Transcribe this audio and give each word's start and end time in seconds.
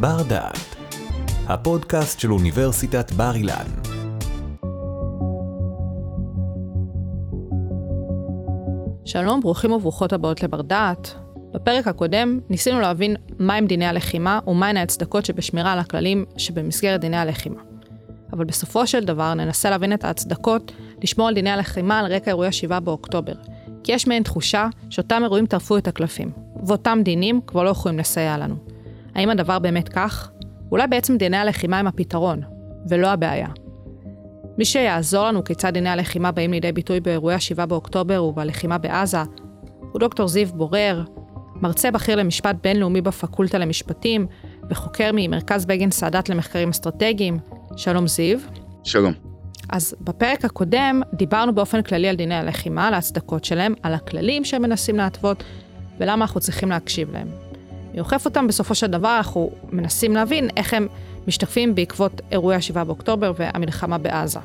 בר 0.00 0.22
דעת, 0.28 0.76
הפודקאסט 1.46 2.20
של 2.20 2.32
אוניברסיטת 2.32 3.12
בר 3.12 3.34
אילן. 3.34 3.66
שלום, 9.04 9.40
ברוכים 9.40 9.72
וברוכות 9.72 10.12
הבאות 10.12 10.42
לבר 10.42 10.62
דעת. 10.62 11.14
בפרק 11.54 11.86
הקודם 11.86 12.40
ניסינו 12.50 12.80
להבין 12.80 13.16
מהם 13.38 13.66
דיני 13.66 13.86
הלחימה 13.86 14.38
ומהן 14.46 14.76
ההצדקות 14.76 15.24
שבשמירה 15.24 15.72
על 15.72 15.78
הכללים 15.78 16.24
שבמסגרת 16.36 17.00
דיני 17.00 17.16
הלחימה. 17.16 17.60
אבל 18.32 18.44
בסופו 18.44 18.86
של 18.86 19.04
דבר 19.04 19.34
ננסה 19.34 19.70
להבין 19.70 19.92
את 19.92 20.04
ההצדקות 20.04 20.72
לשמור 21.02 21.28
על 21.28 21.34
דיני 21.34 21.50
הלחימה 21.50 21.98
על 21.98 22.12
רקע 22.12 22.30
אירועי 22.30 22.52
7 22.52 22.80
באוקטובר. 22.80 23.34
כי 23.84 23.92
יש 23.92 24.06
מעין 24.06 24.22
תחושה 24.22 24.68
שאותם 24.90 25.22
אירועים 25.22 25.46
טרפו 25.46 25.78
את 25.78 25.88
הקלפים, 25.88 26.30
ואותם 26.66 26.98
דינים 27.02 27.40
כבר 27.46 27.62
לא 27.62 27.70
יכולים 27.70 27.98
לסייע 27.98 28.36
לנו. 28.36 28.65
האם 29.16 29.30
הדבר 29.30 29.58
באמת 29.58 29.88
כך? 29.88 30.30
אולי 30.72 30.86
בעצם 30.86 31.16
דיני 31.16 31.36
הלחימה 31.36 31.78
הם 31.78 31.86
הפתרון, 31.86 32.40
ולא 32.88 33.08
הבעיה. 33.08 33.48
מי 34.58 34.64
שיעזור 34.64 35.26
לנו 35.26 35.44
כיצד 35.44 35.72
דיני 35.72 35.88
הלחימה 35.88 36.32
באים 36.32 36.52
לידי 36.52 36.72
ביטוי 36.72 37.00
באירועי 37.00 37.34
ה-7 37.34 37.66
באוקטובר 37.66 38.24
ובלחימה 38.24 38.78
בעזה, 38.78 39.22
הוא 39.92 40.00
דוקטור 40.00 40.28
זיו 40.28 40.48
בורר, 40.48 41.04
מרצה 41.54 41.90
בכיר 41.90 42.16
למשפט 42.16 42.56
בינלאומי 42.62 43.00
בפקולטה 43.00 43.58
למשפטים, 43.58 44.26
וחוקר 44.70 45.10
ממרכז 45.14 45.66
בגין 45.66 45.90
סאדאת 45.90 46.28
למחקרים 46.28 46.68
אסטרטגיים. 46.68 47.38
שלום 47.76 48.06
זיו. 48.06 48.38
שלום. 48.84 49.12
אז 49.68 49.94
בפרק 50.00 50.44
הקודם 50.44 51.02
דיברנו 51.14 51.54
באופן 51.54 51.82
כללי 51.82 52.08
על 52.08 52.16
דיני 52.16 52.34
הלחימה, 52.34 52.88
על 52.88 52.94
ההצדקות 52.94 53.44
שלהם, 53.44 53.74
על 53.82 53.94
הכללים 53.94 54.44
שהם 54.44 54.62
מנסים 54.62 54.96
להתוות, 54.96 55.44
ולמה 55.98 56.24
אנחנו 56.24 56.40
צריכים 56.40 56.68
להקשיב 56.68 57.10
להם. 57.10 57.45
אוכף 58.00 58.24
אותם, 58.24 58.46
בסופו 58.46 58.74
של 58.74 58.86
דבר 58.86 59.16
אנחנו 59.16 59.50
מנסים 59.72 60.14
להבין 60.14 60.48
איך 60.56 60.74
הם 60.74 60.88
משתקפים 61.28 61.74
בעקבות 61.74 62.20
אירועי 62.32 62.56
ה-7 62.56 62.84
באוקטובר 62.84 63.32
והמלחמה 63.38 63.98
בעזה. 63.98 64.40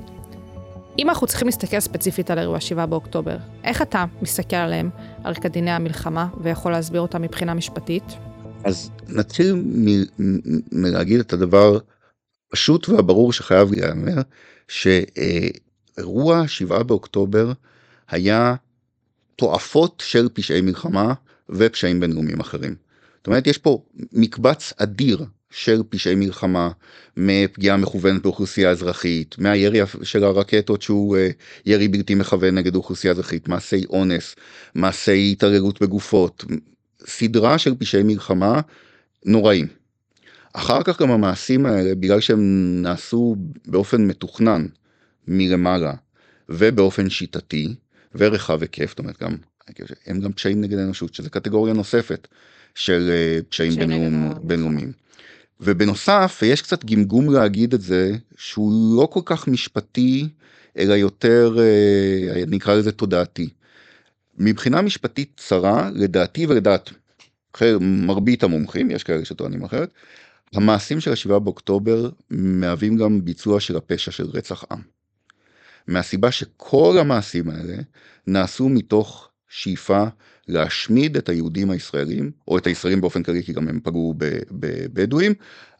אם 0.99 1.09
אנחנו 1.09 1.27
צריכים 1.27 1.47
להסתכל 1.47 1.79
ספציפית 1.79 2.31
על 2.31 2.39
אירועי 2.39 2.59
ה-7 2.71 2.85
באוקטובר, 2.85 3.37
איך 3.63 3.81
אתה 3.81 4.05
מסתכל 4.21 4.55
עליהם, 4.55 4.89
על 5.23 5.33
רקע 5.33 5.49
דיני 5.49 5.71
המלחמה, 5.71 6.27
ויכול 6.41 6.71
להסביר 6.71 7.01
אותם 7.01 7.21
מבחינה 7.21 7.53
משפטית? 7.53 8.03
אז 8.63 8.91
נתחיל 9.09 9.63
מלהגיד 10.71 11.19
את 11.19 11.33
הדבר 11.33 11.77
הפשוט 12.47 12.89
והברור 12.89 13.33
שחייב 13.33 13.71
להיאמר, 13.71 14.21
שאירוע 14.67 16.47
7 16.47 16.83
באוקטובר 16.83 17.51
היה 18.09 18.55
תועפות 19.35 20.03
של 20.05 20.29
פשעי 20.33 20.61
מלחמה 20.61 21.13
ופשעים 21.49 21.99
בינלאומיים 21.99 22.39
אחרים. 22.39 22.75
זאת 23.21 23.27
אומרת, 23.27 23.47
יש 23.47 23.57
פה 23.57 23.83
מקבץ 24.13 24.73
אדיר 24.77 25.25
של 25.51 25.81
פשעי 25.89 26.15
מלחמה, 26.15 26.71
מפגיעה 27.17 27.77
מכוונת 27.77 28.21
באוכלוסייה 28.21 28.69
אזרחית, 28.69 29.35
מהירי 29.37 29.79
של 30.03 30.23
הרקטות 30.23 30.81
שהוא 30.81 31.17
אה, 31.17 31.29
ירי 31.65 31.87
בלתי 31.87 32.15
מכוון 32.15 32.55
נגד 32.55 32.75
אוכלוסייה 32.75 33.13
אזרחית, 33.13 33.47
מעשי 33.47 33.85
אונס, 33.89 34.35
מעשי 34.75 35.29
התעללות 35.31 35.81
בגופות, 35.81 36.45
סדרה 37.05 37.57
של 37.57 37.75
פשעי 37.75 38.03
מלחמה 38.03 38.61
נוראים. 39.25 39.67
אחר 40.53 40.83
כך 40.83 41.01
גם 41.01 41.11
המעשים 41.11 41.65
האלה, 41.65 41.95
בגלל 41.95 42.19
שהם 42.19 42.81
נעשו 42.81 43.35
באופן 43.65 44.07
מתוכנן 44.07 44.65
מלמעלה 45.27 45.93
ובאופן 46.49 47.09
שיטתי 47.09 47.75
ורחב 48.15 48.61
היקף, 48.61 48.89
זאת 48.89 48.99
אומרת 48.99 49.23
גם, 49.23 49.35
הם 50.05 50.19
גם 50.19 50.33
פשעים 50.33 50.61
נגד 50.61 50.77
האנושות, 50.77 51.13
שזה 51.13 51.29
קטגוריה 51.29 51.73
נוספת 51.73 52.27
של 52.75 53.09
אה, 53.11 53.39
פשעים 53.49 53.73
בינלאומיים. 54.43 54.91
ובנוסף, 55.59 56.39
יש 56.45 56.61
קצת 56.61 56.85
גמגום 56.85 57.33
להגיד 57.33 57.73
את 57.73 57.81
זה, 57.81 58.11
שהוא 58.37 58.97
לא 58.97 59.05
כל 59.05 59.21
כך 59.25 59.47
משפטי, 59.47 60.29
אלא 60.77 60.93
יותר, 60.93 61.57
אה, 61.59 62.43
נקרא 62.47 62.75
לזה 62.75 62.91
תודעתי. 62.91 63.49
מבחינה 64.37 64.81
משפטית 64.81 65.31
צרה, 65.37 65.89
לדעתי 65.93 66.45
ולדעת 66.45 66.89
מרבית 67.81 68.43
המומחים, 68.43 68.91
יש 68.91 69.03
כאלה 69.03 69.25
שטוענים 69.25 69.63
אחרת, 69.63 69.89
המעשים 70.55 70.99
של 70.99 71.11
השבעה 71.11 71.39
באוקטובר 71.39 72.09
מהווים 72.29 72.97
גם 72.97 73.25
ביצוע 73.25 73.59
של 73.59 73.77
הפשע 73.77 74.11
של 74.11 74.27
רצח 74.33 74.63
עם. 74.71 74.81
מהסיבה 75.87 76.31
שכל 76.31 76.97
המעשים 76.99 77.49
האלה 77.49 77.75
נעשו 78.27 78.69
מתוך 78.69 79.29
שאיפה 79.49 80.03
להשמיד 80.51 81.17
את 81.17 81.29
היהודים 81.29 81.71
הישראלים, 81.71 82.31
או 82.47 82.57
את 82.57 82.67
הישראלים 82.67 83.01
באופן 83.01 83.23
כללי, 83.23 83.43
כי 83.43 83.53
גם 83.53 83.67
הם 83.67 83.79
פגעו 83.83 84.13
בבדואים, 84.51 85.33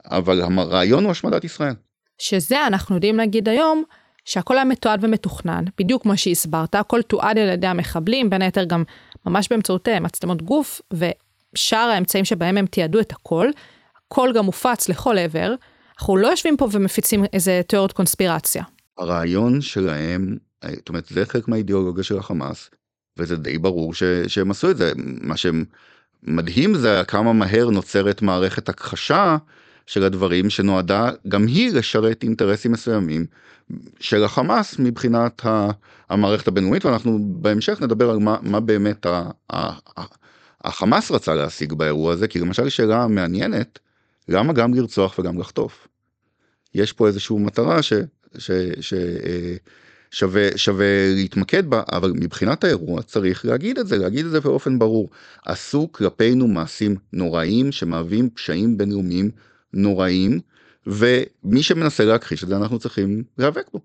אבל 0.06 0.42
הרעיון 0.42 1.04
הוא 1.04 1.12
השמדת 1.12 1.44
ישראל. 1.44 1.74
שזה 2.18 2.68
אנחנו 2.68 2.96
יודעים 2.96 3.18
להגיד 3.18 3.50
היום, 3.50 3.84
שהכל 4.26 4.56
היה 4.56 4.66
מתועד 4.66 5.04
ומתוכנן, 5.04 5.66
בדיוק 5.80 6.04
כמו 6.04 6.18
שהסברת, 6.18 6.76
הכל 6.76 7.02
תועד 7.02 7.38
על 7.38 7.50
ידי 7.50 7.68
המחבלים, 7.68 8.30
בין 8.30 8.42
היתר 8.42 8.64
גם 8.64 8.84
ממש 9.26 9.48
באמצעות 9.50 9.88
אה, 9.88 10.00
מצלמות 10.00 10.42
גוף, 10.42 10.82
ושאר 10.94 11.78
האמצעים 11.78 12.26
שבהם 12.26 12.58
הם 12.58 12.66
תיעדו 12.66 13.00
את 13.00 13.12
הכל, 13.12 13.50
הכל 14.08 14.32
גם 14.36 14.46
מופץ 14.46 14.90
לכל 14.90 15.18
עבר, 15.18 15.56
אנחנו 16.00 16.18
לא 16.18 16.28
יושבים 16.28 16.58
פה 16.58 16.68
ומפיצים 16.72 17.24
איזה 17.34 17.62
תיאוריות 17.68 17.94
קונספירציה. 17.94 18.64
הרעיון 18.98 19.62
שלהם, 19.62 20.38
זאת 20.66 20.90
אומרת, 20.90 21.06
זה 21.06 21.26
חלק 21.26 21.48
מהאידיאולוגיה 21.48 22.04
של 22.04 22.18
החמאס, 22.18 22.70
וזה 23.18 23.36
די 23.36 23.58
ברור 23.58 23.94
ש, 23.94 24.04
שהם 24.28 24.52
עשו 24.52 24.72
את 24.72 24.78
זה. 24.78 24.92
מה 25.22 25.36
שמדהים 25.38 26.76
זה 26.76 27.02
כמה 27.08 27.34
מהר 27.34 27.70
נוצרת 27.70 28.22
מערכת 28.22 28.70
הכחשה 28.70 29.38
של 29.88 30.04
הדברים 30.04 30.50
שנועדה 30.50 31.10
גם 31.28 31.48
היא 31.48 31.74
לשרת 31.74 32.24
אינטרסים 32.24 32.72
מסוימים 32.72 33.26
של 34.00 34.24
החמאס 34.24 34.80
מבחינת 34.80 35.42
המערכת 36.10 36.48
הבינלאומית 36.48 36.86
ואנחנו 36.86 37.20
בהמשך 37.24 37.82
נדבר 37.82 38.10
על 38.10 38.18
מה, 38.18 38.38
מה 38.42 38.60
באמת 38.60 39.06
ה, 39.06 39.30
ה, 39.54 39.58
ה, 39.98 40.04
החמאס 40.64 41.12
רצה 41.12 41.36
להשיג 41.36 41.74
באירוע 41.74 42.14
הזה 42.14 42.28
כי 42.28 42.40
למשל 42.40 42.70
שאלה 42.70 43.08
מעניינת 43.08 43.80
למה 44.28 44.54
גם 44.54 44.74
לרצוח 44.74 45.20
וגם 45.20 45.40
לחטוף. 45.40 45.88
יש 46.76 46.94
פה 46.94 47.08
איזושהי 47.08 47.38
מטרה 47.40 47.82
ש, 47.82 47.94
ש, 48.38 48.52
ש, 48.80 48.94
אה, 48.94 49.56
שווה, 50.12 50.48
שווה 50.56 51.14
להתמקד 51.16 51.70
בה, 51.70 51.84
אבל 51.92 52.12
מבחינת 52.12 52.64
האירוע 52.64 53.02
צריך 53.02 53.46
להגיד 53.46 53.78
את 53.80 53.88
זה, 53.88 53.98
להגיד 53.98 54.26
את 54.26 54.32
זה 54.32 54.40
באופן 54.40 54.80
ברור. 54.80 55.10
עשו 55.46 55.90
כלפינו 55.92 56.48
מעשים 56.48 56.96
נוראים 57.14 57.72
שמהווים 57.72 58.30
פשעים 58.30 58.78
בינלאומיים 58.78 59.32
נוראים, 59.74 60.40
ומי 60.88 61.64
שמנסה 61.64 62.06
להכחיש 62.06 62.44
את 62.44 62.50
זה 62.50 62.58
אנחנו 62.58 62.80
צריכים 62.80 63.24
להיאבק 63.38 63.70
בו. 63.74 63.80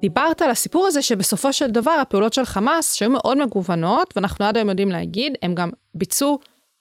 דיברת 0.00 0.42
על 0.42 0.50
הסיפור 0.50 0.86
הזה 0.86 1.02
שבסופו 1.02 1.52
של 1.52 1.70
דבר 1.70 1.90
הפעולות 1.90 2.32
של 2.32 2.44
חמאס 2.44 2.94
שהיו 2.94 3.10
מאוד 3.10 3.38
מגוונות 3.38 4.12
ואנחנו 4.16 4.44
עד 4.44 4.56
היום 4.56 4.68
יודעים 4.68 4.90
להגיד 4.90 5.32
הם 5.42 5.54
גם 5.54 5.70
ביצעו 5.94 6.38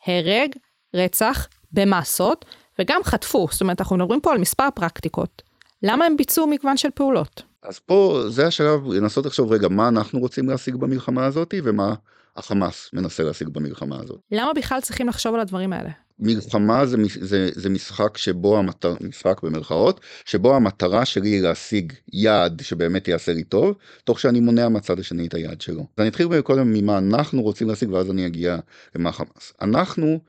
הרג, 0.08 0.50
רצח 0.96 1.48
במסות 1.76 2.46
וגם 2.80 3.02
חטפו 3.04 3.48
זאת 3.52 3.62
אומרת 3.62 3.82
אנחנו 3.82 3.96
מדברים 3.96 4.22
פה 4.22 4.32
על 4.32 4.38
מספר 4.38 4.68
פרקטיקות. 4.76 5.42
למה 5.84 6.06
הם 6.06 6.18
ביצעו 6.18 6.48
מגוון 6.48 6.78
של 6.78 6.90
פעולות? 6.96 7.42
אז 7.64 7.80
פה 7.80 8.24
זה 8.28 8.48
השלב 8.48 8.88
לנסות 8.88 9.26
לחשוב 9.26 9.52
רגע 9.52 9.68
מה 9.68 9.88
אנחנו 9.88 10.20
רוצים 10.20 10.50
להשיג 10.50 10.76
במלחמה 10.76 11.26
הזאת 11.26 11.54
ומה 11.64 11.94
החמאס 12.36 12.90
מנסה 12.94 13.24
להשיג 13.24 13.48
במלחמה 13.48 14.00
הזאת. 14.04 14.20
למה 14.32 14.54
בכלל 14.54 14.82
צריכים 14.82 15.08
לחשוב 15.08 15.36
על 15.36 15.40
הדברים 15.40 15.74
האלה? 15.74 15.90
מלחמה 16.20 16.86
זה, 16.86 16.98
זה, 17.20 17.50
זה 17.54 17.70
משחק 17.70 18.18
שבו 18.18 18.58
המטרה, 18.58 18.96
משחק 19.02 19.44
במרכאות, 19.44 20.00
שבו 20.26 20.56
המטרה 20.56 21.06
שלי 21.06 21.30
היא 21.30 21.42
להשיג 21.42 21.94
יעד 22.14 22.62
שבאמת 22.64 23.08
יעשה 23.08 23.34
לי 23.34 23.44
טוב, 23.44 23.76
תוך 24.04 24.20
שאני 24.20 24.40
מונע 24.40 24.70
מהצד 24.70 25.00
השני 25.00 25.28
את 25.28 25.34
היעד 25.34 25.62
שלו. 25.62 25.82
אז 25.82 26.00
אני 26.00 26.08
אתחיל 26.08 26.42
קודם 26.42 26.74
ממה 26.74 26.98
אנחנו 26.98 27.42
רוצים 27.42 27.70
להשיג 27.70 27.92
ואז 27.92 28.12
אני 28.12 28.28
אגיע 28.28 28.58
למה 28.96 29.12
חמאס. 29.12 29.54
אנחנו 29.62 30.20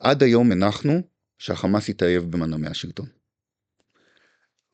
עד 0.00 0.22
היום 0.22 0.52
הנחנו 0.52 1.02
שהחמאס 1.38 1.88
יתאהב 1.88 2.22
במנעמי 2.22 2.66
השלטון. 2.66 3.06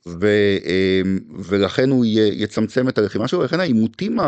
ו, 0.07 0.27
אמ, 0.65 1.19
ולכן 1.39 1.91
הוא 1.91 2.05
יצמצם 2.33 2.89
את 2.89 2.99
הלחימה 2.99 3.29
שלו, 3.29 3.43
לכן 3.43 3.61
העימותים 3.61 4.19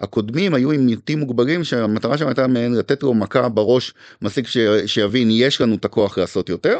הקודמים 0.00 0.54
היו 0.54 0.70
עימותים 0.70 1.20
מוגברים 1.20 1.64
שהמטרה 1.64 2.18
שלהם 2.18 2.28
הייתה 2.28 2.46
מעין 2.46 2.74
לתת 2.74 3.02
לו 3.02 3.14
מכה 3.14 3.48
בראש, 3.48 3.94
מספיק 4.22 4.46
שיבין 4.86 5.28
יש 5.30 5.60
לנו 5.60 5.74
את 5.74 5.84
הכוח 5.84 6.18
לעשות 6.18 6.48
יותר, 6.48 6.78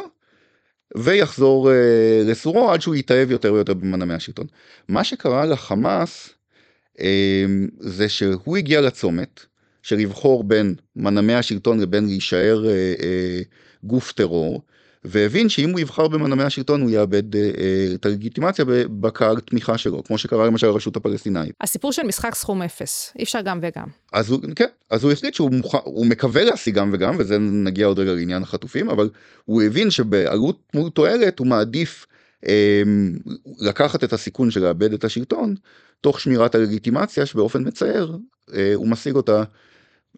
ויחזור 0.97 1.71
אה, 1.71 2.21
לסורו 2.25 2.71
עד 2.71 2.81
שהוא 2.81 2.95
יתאהב 2.95 3.31
יותר 3.31 3.53
ויותר 3.53 3.73
במנעמי 3.73 4.13
השלטון. 4.13 4.45
מה 4.87 5.03
שקרה 5.03 5.45
לחמאס 5.45 6.29
אמ, 6.99 7.67
זה 7.79 8.09
שהוא 8.09 8.57
הגיע 8.57 8.81
לצומת 8.81 9.45
של 9.85 9.95
לבחור 9.95 10.43
בין 10.43 10.75
מנעמי 10.95 11.33
השלטון 11.33 11.79
לבין 11.79 12.05
להישאר 12.05 12.65
אה, 12.65 12.71
אה, 12.71 13.41
גוף 13.83 14.11
טרור, 14.11 14.61
והבין 15.03 15.49
שאם 15.49 15.69
הוא 15.69 15.79
יבחר 15.79 16.07
במנעמי 16.07 16.43
השלטון 16.43 16.81
הוא 16.81 16.89
יאבד 16.89 17.35
אה, 17.35 17.41
אה, 17.41 17.87
את 17.93 18.05
הלגיטימציה 18.05 18.65
בקהל 18.99 19.39
תמיכה 19.39 19.77
שלו, 19.77 20.03
כמו 20.03 20.17
שקרה 20.17 20.45
למשל 20.45 20.67
לרשות 20.67 20.95
הפלסטינאית. 20.95 21.55
הסיפור 21.61 21.91
של 21.91 22.03
משחק 22.03 22.35
סכום 22.35 22.61
אפס, 22.61 23.13
אי 23.19 23.23
אפשר 23.23 23.41
גם 23.41 23.59
וגם. 23.61 23.87
אז 24.13 24.29
הוא, 24.29 24.39
כן, 24.55 24.65
אז 24.89 25.03
הוא 25.03 25.11
החליט 25.11 25.33
שהוא 25.33 25.51
מוכ... 25.51 25.75
הוא 25.83 26.05
מקווה 26.05 26.43
להשיג 26.43 26.75
גם 26.75 26.89
וגם, 26.93 27.15
וזה 27.19 27.37
נגיע 27.39 27.85
עוד 27.85 27.99
רגע 27.99 28.13
לעניין 28.13 28.43
החטופים, 28.43 28.89
אבל 28.89 29.09
הוא 29.45 29.61
הבין 29.61 29.91
שבעלות 29.91 30.59
מול 30.73 30.89
תועלת 30.89 31.39
הוא 31.39 31.47
מעדיף 31.47 32.05
אה, 32.47 32.83
לקחת 33.59 34.03
את 34.03 34.13
הסיכון 34.13 34.51
של 34.51 34.59
לאבד 34.59 34.93
את 34.93 35.03
השלטון, 35.03 35.55
תוך 36.01 36.19
שמירת 36.19 36.55
הלגיטימציה 36.55 37.25
שבאופן 37.25 37.67
מצער 37.67 38.17
אה, 38.53 38.71
הוא 38.75 38.87
משיג 38.87 39.15
אותה 39.15 39.43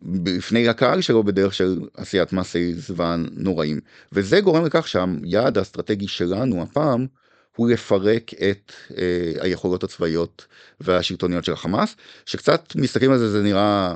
בפני 0.02 0.68
הקהל 0.68 1.02
שלו 1.02 1.24
בדרך 1.24 1.54
של 1.54 1.80
עשיית 1.98 2.34
מעשי 2.34 2.74
זוועה 2.74 3.16
נוראים. 3.32 3.80
וזה 4.12 4.42
גורם 4.42 4.66
לכך 4.66 4.88
שהיעד 4.88 5.58
האסטרטגי 5.58 6.08
שלנו 6.08 6.62
הפעם 6.62 7.08
הוא 7.56 7.70
לפרק 7.70 8.32
את 8.34 8.72
אה, 8.98 9.44
היכולות 9.44 9.84
הצבאיות 9.84 10.46
והשלטוניות 10.82 11.46
של 11.46 11.54
החמאס, 11.54 11.96
שקצת 12.26 12.74
מסתכלים 12.76 13.12
על 13.12 13.18
זה, 13.18 13.30
זה 13.30 13.44
נראה, 13.44 13.96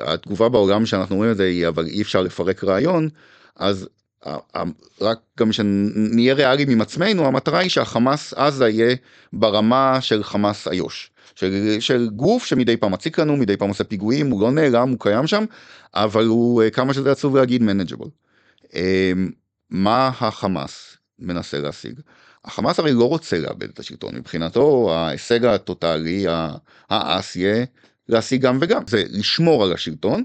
התגובה 0.00 0.48
בעולם 0.48 0.86
שאנחנו 0.86 1.16
רואים 1.16 1.32
את 1.32 1.36
זה 1.36 1.44
היא 1.44 1.68
אבל 1.68 1.86
אי 1.86 2.02
אפשר 2.02 2.22
לפרק 2.22 2.64
רעיון, 2.64 3.08
אז 3.56 3.88
רק 5.00 5.18
גם 5.38 5.52
שנהיה 5.52 6.34
ריאליים 6.34 6.70
עם 6.70 6.80
עצמנו, 6.80 7.26
המטרה 7.26 7.58
היא 7.58 7.70
שהחמאס 7.70 8.34
עזה 8.34 8.68
יהיה 8.68 8.96
ברמה 9.32 10.00
של 10.00 10.22
חמאס 10.22 10.68
איו"ש. 10.68 11.10
של, 11.34 11.76
של 11.80 12.08
גוף 12.08 12.44
שמדי 12.44 12.76
פעם 12.76 12.92
מציק 12.92 13.18
לנו, 13.18 13.36
מדי 13.36 13.56
פעם 13.56 13.68
עושה 13.68 13.84
פיגועים, 13.84 14.30
הוא 14.30 14.42
לא 14.42 14.50
נעלם, 14.50 14.88
הוא 14.88 14.96
קיים 15.00 15.26
שם, 15.26 15.44
אבל 15.94 16.26
הוא, 16.26 16.62
אה, 16.62 16.70
כמה 16.70 16.94
שזה 16.94 17.12
עצוב 17.12 17.36
להגיד, 17.36 17.62
מנג'בל. 17.62 18.06
אמ, 18.74 19.30
מה 19.70 20.08
החמאס 20.20 20.96
מנסה 21.18 21.60
להשיג? 21.60 22.00
החמאס 22.44 22.78
הרי 22.78 22.92
לא 22.92 23.08
רוצה 23.08 23.38
לאבד 23.38 23.68
את 23.68 23.78
השלטון, 23.78 24.16
מבחינתו 24.16 24.94
ההישג 24.94 25.44
הטוטאלי, 25.44 26.26
האס 26.90 27.36
יהיה 27.36 27.64
להשיג 28.08 28.42
גם 28.42 28.58
וגם, 28.60 28.82
זה 28.88 29.04
לשמור 29.08 29.64
על 29.64 29.72
השלטון, 29.72 30.24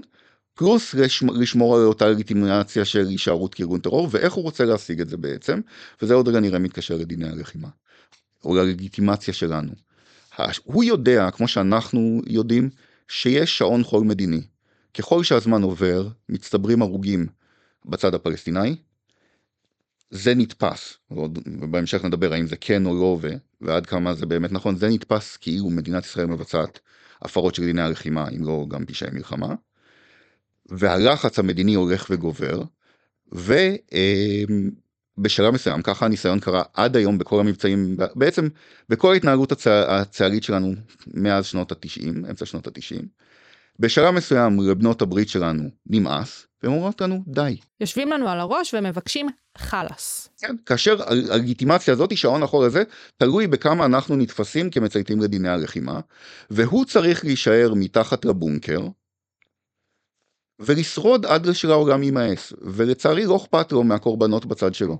פלוס 0.54 0.94
לשמור 1.34 1.76
על 1.76 1.82
אותה 1.82 2.08
לגיטימציה 2.08 2.84
של 2.84 3.06
הישארות 3.06 3.54
כארגון 3.54 3.80
טרור, 3.80 4.08
ואיך 4.10 4.32
הוא 4.32 4.44
רוצה 4.44 4.64
להשיג 4.64 5.00
את 5.00 5.08
זה 5.08 5.16
בעצם, 5.16 5.60
וזה 6.02 6.14
עוד 6.14 6.28
רגע 6.28 6.40
נראה 6.40 6.58
מתקשר 6.58 6.96
לדיני 6.96 7.28
הלחימה, 7.28 7.68
או 8.44 8.54
ללגיטימציה 8.54 9.34
שלנו. 9.34 9.85
הוא 10.64 10.84
יודע, 10.84 11.30
כמו 11.30 11.48
שאנחנו 11.48 12.20
יודעים, 12.26 12.70
שיש 13.08 13.58
שעון 13.58 13.84
חול 13.84 14.04
מדיני. 14.04 14.42
ככל 14.98 15.24
שהזמן 15.24 15.62
עובר, 15.62 16.08
מצטברים 16.28 16.82
הרוגים 16.82 17.26
בצד 17.84 18.14
הפלסטיני, 18.14 18.76
זה 20.10 20.34
נתפס, 20.34 20.96
ובהמשך 21.10 22.04
נדבר 22.04 22.32
האם 22.32 22.46
זה 22.46 22.56
כן 22.56 22.86
או 22.86 22.94
לא 22.94 23.18
ועד 23.60 23.86
כמה 23.86 24.14
זה 24.14 24.26
באמת 24.26 24.52
נכון, 24.52 24.76
זה 24.76 24.88
נתפס 24.88 25.36
כאילו 25.36 25.70
מדינת 25.70 26.04
ישראל 26.04 26.26
מבצעת 26.26 26.80
הפרות 27.22 27.54
של 27.54 27.64
דיני 27.64 27.82
הלחימה, 27.82 28.28
אם 28.28 28.44
לא 28.44 28.66
גם 28.68 28.86
פשעי 28.86 29.10
מלחמה, 29.12 29.54
והלחץ 30.66 31.38
המדיני 31.38 31.74
הולך 31.74 32.06
וגובר, 32.10 32.62
ו... 33.34 33.54
בשלב 35.18 35.54
מסוים, 35.54 35.82
ככה 35.82 36.06
הניסיון 36.06 36.40
קרה 36.40 36.62
עד 36.74 36.96
היום 36.96 37.18
בכל 37.18 37.40
המבצעים, 37.40 37.96
בעצם 38.14 38.48
בכל 38.88 39.12
ההתנהגות 39.12 39.52
הצה, 39.52 40.00
הצה"לית 40.00 40.42
שלנו 40.42 40.74
מאז 41.14 41.46
שנות 41.46 41.72
התשעים, 41.72 42.24
אמצע 42.30 42.46
שנות 42.46 42.66
התשעים. 42.66 43.08
בשלב 43.78 44.10
מסוים 44.14 44.60
לבנות 44.70 45.02
הברית 45.02 45.28
שלנו 45.28 45.70
נמאס, 45.86 46.46
והם 46.62 46.72
אומרות 46.72 47.00
לנו 47.00 47.22
די. 47.26 47.56
יושבים 47.80 48.10
לנו 48.10 48.28
על 48.28 48.40
הראש 48.40 48.74
ומבקשים 48.74 49.26
חלאס. 49.58 50.28
כן, 50.38 50.56
כאשר 50.66 50.96
הלגיטימציה 51.30 51.94
הזאת, 51.94 52.16
שעון 52.16 52.42
החור 52.42 52.64
הזה, 52.64 52.82
תלוי 53.16 53.46
בכמה 53.46 53.84
אנחנו 53.84 54.16
נתפסים 54.16 54.70
כמצייתים 54.70 55.20
לדיני 55.20 55.48
הלחימה, 55.48 56.00
והוא 56.50 56.84
צריך 56.84 57.24
להישאר 57.24 57.72
מתחת 57.76 58.24
לבונקר, 58.24 58.80
ולשרוד 60.60 61.26
עד 61.26 61.52
שהעולם 61.52 62.02
יימאס, 62.02 62.52
ולצערי 62.62 63.26
לא 63.26 63.36
אכפת 63.36 63.72
לו 63.72 63.82
מהקורבנות 63.84 64.46
בצד 64.46 64.74
שלו. 64.74 64.98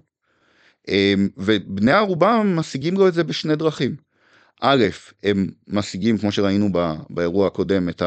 אמ, 0.88 1.28
ובני 1.36 1.92
ערובה 1.92 2.42
משיגים 2.44 2.94
לו 2.94 3.08
את 3.08 3.14
זה 3.14 3.24
בשני 3.24 3.56
דרכים. 3.56 3.96
א', 4.60 4.84
הם 5.22 5.46
משיגים, 5.68 6.18
כמו 6.18 6.32
שראינו 6.32 6.68
באירוע 7.10 7.46
הקודם, 7.46 7.88
את 7.88 8.02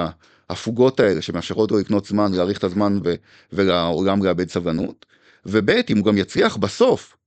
ההפוגות 0.49 0.99
האלה 0.99 1.21
שמאפשרות 1.21 1.71
לו 1.71 1.79
לקנות 1.79 2.05
זמן, 2.05 2.33
להאריך 2.33 2.57
את 2.57 2.63
הזמן 2.63 2.99
ו- 3.05 3.15
ולעולם 3.53 4.23
לאבד 4.23 4.49
סבלנות, 4.49 5.05
וב', 5.45 5.69
אם 5.69 5.97
הוא 5.97 6.05
גם 6.05 6.17
יצליח 6.17 6.57
בסוף 6.57 7.17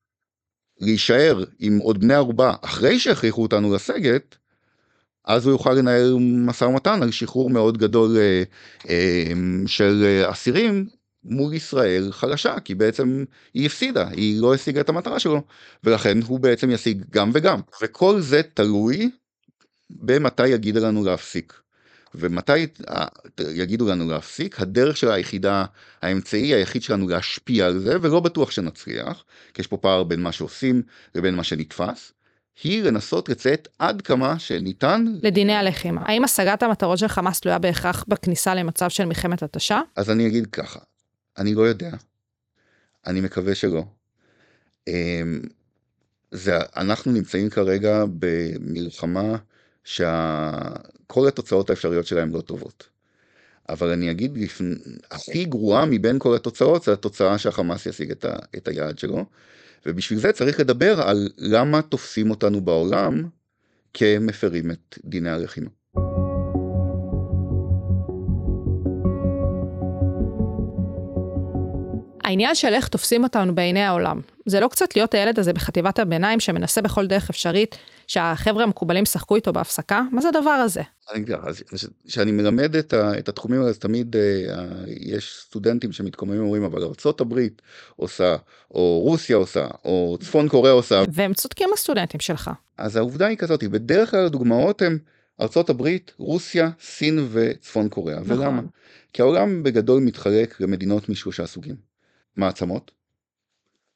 להישאר 0.81 1.45
עם 1.59 1.79
עוד 1.79 2.01
בני 2.01 2.15
ערובה 2.15 2.55
אחרי 2.63 2.99
שהכריחו 2.99 3.43
אותנו 3.43 3.75
לסגת, 3.75 4.37
אז 5.25 5.47
הוא 5.47 5.53
יוכל 5.53 5.73
לנהל 5.73 6.17
משא 6.21 6.65
ומתן 6.65 7.03
על 7.03 7.11
שחרור 7.11 7.51
מאוד 7.51 7.79
גדול 7.79 8.17
אה, 8.17 8.43
אה, 8.89 9.33
של 9.67 10.03
אה, 10.05 10.31
אסירים 10.31 10.87
מול 11.25 11.55
ישראל 11.55 12.13
חלשה, 12.13 12.61
כי 12.61 12.75
בעצם 12.75 13.25
היא 13.55 13.67
הפסידה, 13.67 14.09
היא 14.09 14.41
לא 14.41 14.55
השיגה 14.55 14.81
את 14.81 14.89
המטרה 14.89 15.19
שלו, 15.19 15.43
ולכן 15.85 16.23
הוא 16.23 16.41
בעצם 16.41 16.71
ישיג 16.71 17.05
גם 17.11 17.31
וגם. 17.35 17.61
וכל 17.83 18.21
זה 18.21 18.43
תלוי 18.55 19.11
במתי 19.91 20.49
יגיד 20.49 20.77
לנו 20.77 21.05
להפסיק. 21.05 21.63
ומתי 22.15 22.67
יגידו 23.41 23.89
לנו 23.89 24.11
להפסיק, 24.11 24.61
הדרך 24.61 24.97
של 24.97 25.11
היחידה, 25.11 25.65
האמצעי 26.03 26.55
היחיד 26.55 26.83
שלנו 26.83 27.09
להשפיע 27.09 27.67
על 27.67 27.79
זה, 27.79 27.97
ולא 28.01 28.21
בטוח 28.21 28.51
שנצליח, 28.51 29.25
כי 29.55 29.61
יש 29.63 29.67
פה 29.67 29.77
פער 29.77 30.03
בין 30.03 30.23
מה 30.23 30.33
שעושים 30.33 30.83
לבין 31.15 31.35
מה 31.35 31.45
שנתפס. 31.45 32.13
היא 32.63 32.83
לנסות 32.83 33.29
לציית 33.29 33.69
עד 33.79 34.03
כמה 34.03 34.39
שניתן. 34.39 35.05
לדיני 35.23 35.55
הלחימה. 35.55 36.03
האם 36.05 36.25
השגת 36.25 36.63
המטרות 36.63 36.99
של 36.99 37.09
חמאס 37.09 37.41
תלויה 37.41 37.59
בהכרח 37.59 38.05
בכניסה 38.09 38.55
למצב 38.55 38.89
של 38.91 39.05
מלחמת 39.05 39.43
התשה? 39.43 39.81
אז 39.97 40.11
אני 40.11 40.27
אגיד 40.27 40.47
ככה, 40.47 40.79
אני 41.39 41.55
לא 41.55 41.63
יודע. 41.63 41.91
אני 43.07 43.21
מקווה 43.21 43.55
שלא. 43.55 43.85
אמ, 44.89 45.41
זה, 46.31 46.59
אנחנו 46.77 47.13
נמצאים 47.13 47.51
כרגע 47.51 48.05
במלחמה 48.19 49.37
שכל 49.85 51.29
התוצאות 51.29 51.71
האפשריות 51.71 52.07
שלהם 52.07 52.35
לא 52.35 52.41
טובות. 52.41 52.89
אבל 53.69 53.89
אני 53.89 54.11
אגיד, 54.11 54.39
הכי 55.11 55.45
גרועה 55.45 55.87
מבין 55.87 56.19
כל 56.19 56.35
התוצאות 56.35 56.83
זה 56.83 56.93
התוצאה 56.93 57.39
שהחמאס 57.39 57.87
ישיג 57.87 58.11
את, 58.11 58.25
ה, 58.25 58.37
את 58.57 58.69
היעד 58.69 58.99
שלו. 58.99 59.25
ובשביל 59.87 60.19
זה 60.19 60.33
צריך 60.33 60.61
לדבר 60.61 61.01
על 61.01 61.29
למה 61.39 61.83
תופסים 61.83 62.31
אותנו 62.31 62.61
בעולם 62.61 63.29
כמפרים 63.95 64.71
את 64.71 64.99
דיני 65.05 65.31
הלחימה. 65.31 65.71
העניין 72.33 72.55
של 72.55 72.75
איך 72.75 72.89
תופסים 72.89 73.25
אותנו 73.25 73.55
בעיני 73.55 73.83
העולם, 73.83 74.21
זה 74.47 74.61
לא 74.61 74.69
קצת 74.69 74.97
להיות 74.97 75.15
הילד 75.15 75.39
הזה 75.39 75.53
בחטיבת 75.53 75.99
הביניים 75.99 76.41
שמנסה 76.41 76.83
בכל 76.83 77.07
דרך 77.07 77.31
אפשרית 77.31 77.77
שהחבר'ה 78.07 78.63
המקובלים 78.63 79.05
שחקו 79.05 79.37
איתו 79.37 79.53
בהפסקה? 79.53 80.03
מה 80.11 80.21
זה 80.21 80.29
הדבר 80.29 80.51
הזה? 80.51 80.83
כשאני 82.07 82.33
מלמד 82.33 82.77
את, 82.77 82.93
ה, 82.93 83.19
את 83.19 83.29
התחומים 83.29 83.61
האלה, 83.61 83.71
אז 83.71 83.79
תמיד 83.79 84.17
uh, 84.17 84.51
יש 84.87 85.39
סטודנטים 85.41 85.93
שמתקוממים 85.93 86.41
ואומרים, 86.41 86.65
אבל 86.65 86.83
ארה"ב 86.83 87.39
עושה, 87.97 88.37
או 88.71 89.01
רוסיה 89.01 89.37
עושה, 89.37 89.67
או 89.85 90.19
צפון 90.21 90.49
קוריאה 90.49 90.75
עושה. 90.75 91.03
והם 91.13 91.35
צודקים 91.35 91.69
הסטודנטים 91.75 92.21
שלך. 92.21 92.51
אז 92.79 92.97
העובדה 92.97 93.27
היא 93.27 93.37
כזאת, 93.37 93.65
בדרך 93.65 94.11
כלל 94.11 94.27
הדוגמאות 94.27 94.83
הן 94.83 94.99
ארה"ב, 95.41 95.89
רוסיה, 96.19 96.71
סין 96.81 97.29
וצפון 97.33 97.89
קוריאה. 97.89 98.21
נכון. 98.21 98.39
ולמה? 98.39 98.63
כי 99.13 99.23
העולם 99.23 99.63
בגדול 99.63 100.03
מתחלק 100.03 100.61
למדינות 100.61 101.09
משלושה 101.09 101.47
סוגים. 101.47 101.92
מעצמות, 102.37 102.91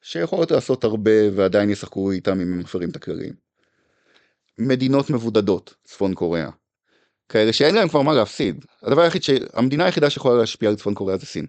שיכולות 0.03 0.51
לעשות 0.51 0.85
הרבה 0.85 1.11
ועדיין 1.35 1.71
ישחקו 1.71 2.11
איתם 2.11 2.41
אם 2.41 2.53
הם 2.53 2.59
מפרים 2.59 2.91
את 2.91 2.97
הכללים. 2.97 3.33
מדינות 4.59 5.11
מבודדות, 5.11 5.75
צפון 5.85 6.15
קוריאה. 6.15 6.51
כאלה 7.29 7.53
שאין 7.53 7.75
להם 7.75 7.89
כבר 7.89 8.03
מה 8.03 8.13
להפסיד. 8.13 8.65
הדבר 8.83 9.03
היחיד 9.03 9.23
שהמדינה 9.23 9.85
היחידה 9.85 10.11
שיכולה 10.11 10.39
להשפיע 10.39 10.69
על 10.69 10.77
צפון 10.77 10.95
קוריאה 10.95 11.19
זה 11.19 11.27
סין. 11.27 11.47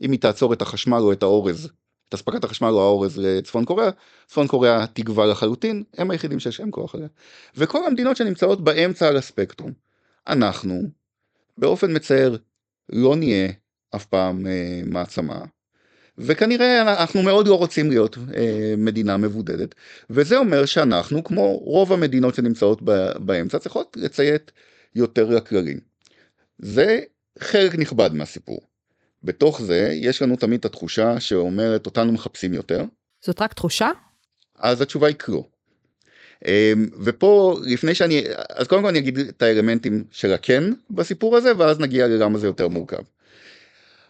אם 0.00 0.12
היא 0.12 0.20
תעצור 0.20 0.52
את 0.52 0.62
החשמל 0.62 0.98
או 0.98 1.12
את 1.12 1.22
האורז, 1.22 1.70
את 2.08 2.14
אספקת 2.14 2.44
החשמל 2.44 2.68
או 2.68 2.80
האורז 2.80 3.18
לצפון 3.18 3.64
קוריאה, 3.64 3.90
צפון 4.26 4.46
קוריאה 4.46 4.86
תגבר 4.86 5.26
לחלוטין, 5.26 5.84
הם 5.98 6.10
היחידים 6.10 6.40
שיש 6.40 6.60
להם 6.60 6.70
כוח 6.70 6.94
עליה. 6.94 7.08
וכל 7.56 7.86
המדינות 7.86 8.16
שנמצאות 8.16 8.64
באמצע 8.64 9.08
על 9.08 9.16
הספקטרום. 9.16 9.72
אנחנו, 10.28 10.82
באופן 11.58 11.96
מצער, 11.96 12.36
לא 12.88 13.16
נהיה 13.16 13.52
אף 13.96 14.04
פעם 14.04 14.46
אה, 14.46 14.80
מעצמה, 14.86 15.44
וכנראה 16.18 16.82
אנחנו 16.82 17.22
מאוד 17.22 17.48
לא 17.48 17.58
רוצים 17.58 17.90
להיות 17.90 18.18
אה, 18.36 18.74
מדינה 18.78 19.16
מבודדת, 19.16 19.74
וזה 20.10 20.38
אומר 20.38 20.66
שאנחנו, 20.66 21.24
כמו 21.24 21.56
רוב 21.56 21.92
המדינות 21.92 22.34
שנמצאות 22.34 22.82
באמצע, 23.18 23.58
צריכות 23.58 23.96
לציית 24.00 24.52
יותר 24.94 25.24
לכללים. 25.24 25.80
זה 26.58 27.00
חלק 27.38 27.74
נכבד 27.74 28.10
מהסיפור. 28.14 28.60
בתוך 29.24 29.62
זה 29.62 29.90
יש 29.92 30.22
לנו 30.22 30.36
תמיד 30.36 30.58
את 30.58 30.64
התחושה 30.64 31.20
שאומרת 31.20 31.86
אותנו 31.86 32.12
מחפשים 32.12 32.54
יותר. 32.54 32.84
זאת 33.24 33.42
רק 33.42 33.52
תחושה? 33.52 33.90
אז 34.58 34.80
התשובה 34.80 35.06
היא 35.06 35.16
לא. 35.28 35.44
אמ, 36.46 36.88
ופה 37.04 37.56
לפני 37.64 37.94
שאני 37.94 38.24
אז 38.48 38.66
קודם 38.66 38.82
כל 38.82 38.88
אני 38.88 38.98
אגיד 38.98 39.18
את 39.18 39.42
האלמנטים 39.42 40.04
של 40.10 40.32
הכן 40.32 40.62
בסיפור 40.90 41.36
הזה 41.36 41.52
ואז 41.58 41.80
נגיע 41.80 42.06
ללמה 42.06 42.38
זה 42.38 42.46
יותר 42.46 42.68
מורכב. 42.68 43.02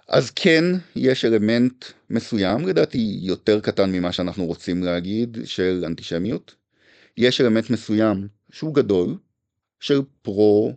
אז 0.09 0.31
כן 0.31 0.65
יש 0.97 1.25
אלמנט 1.25 1.85
מסוים 2.11 2.69
לדעתי 2.69 3.19
יותר 3.23 3.61
קטן 3.61 3.93
ממה 3.93 4.13
שאנחנו 4.13 4.47
רוצים 4.47 4.83
להגיד 4.83 5.39
של 5.45 5.83
אנטישמיות. 5.87 6.55
יש 7.17 7.41
אלמנט 7.41 7.71
מסוים 7.71 8.29
שהוא 8.51 8.75
גדול 8.75 9.17
של 9.81 10.01
פרו 10.23 10.73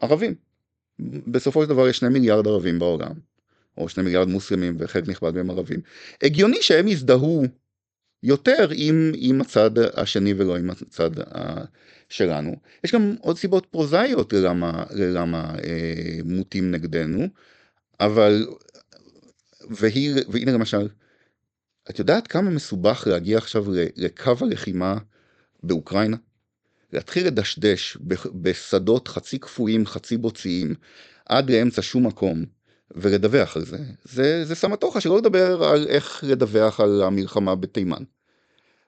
ערבים. 0.00 0.34
בסופו 1.26 1.62
של 1.62 1.68
דבר 1.68 1.88
יש 1.88 1.98
שני 1.98 2.08
מיליארד 2.08 2.46
ערבים 2.46 2.78
בעולם 2.78 3.12
או 3.78 3.88
שני 3.88 4.04
מיליארד 4.04 4.28
מוסלמים 4.28 4.76
וחלק 4.78 5.08
נכבד 5.08 5.34
מהם 5.34 5.50
ערבים. 5.50 5.80
הגיוני 6.22 6.62
שהם 6.62 6.88
יזדהו 6.88 7.44
יותר 8.22 8.68
עם, 8.74 9.12
עם 9.16 9.40
הצד 9.40 9.70
השני 9.78 10.34
ולא 10.36 10.56
עם 10.56 10.70
הצד 10.70 11.10
שלנו. 12.08 12.56
יש 12.84 12.94
גם 12.94 13.16
עוד 13.20 13.38
סיבות 13.38 13.66
פרוזאיות 13.66 14.32
ללמה, 14.32 14.84
ללמה 14.90 15.54
אה, 15.64 16.18
מוטים 16.24 16.70
נגדנו, 16.70 17.28
אבל, 18.00 18.46
והיא, 19.70 20.14
והנה 20.28 20.52
למשל, 20.52 20.88
את 21.90 21.98
יודעת 21.98 22.26
כמה 22.26 22.50
מסובך 22.50 23.04
להגיע 23.06 23.38
עכשיו 23.38 23.64
לקו 23.96 24.32
הלחימה 24.40 24.98
באוקראינה? 25.62 26.16
להתחיל 26.92 27.26
לדשדש 27.26 27.98
בשדות 28.34 29.08
חצי 29.08 29.38
קפואים, 29.38 29.86
חצי 29.86 30.16
בוציים, 30.16 30.74
עד 31.26 31.50
לאמצע 31.50 31.82
שום 31.82 32.06
מקום, 32.06 32.44
ולדווח 32.90 33.56
על 33.56 33.64
זה. 33.64 33.78
זה, 34.04 34.44
זה 34.44 34.54
סמטוחה, 34.54 35.00
שלא 35.00 35.18
לדבר 35.18 35.64
על 35.64 35.86
איך 35.88 36.24
לדווח 36.26 36.80
על 36.80 37.02
המלחמה 37.02 37.54
בתימן. 37.54 38.02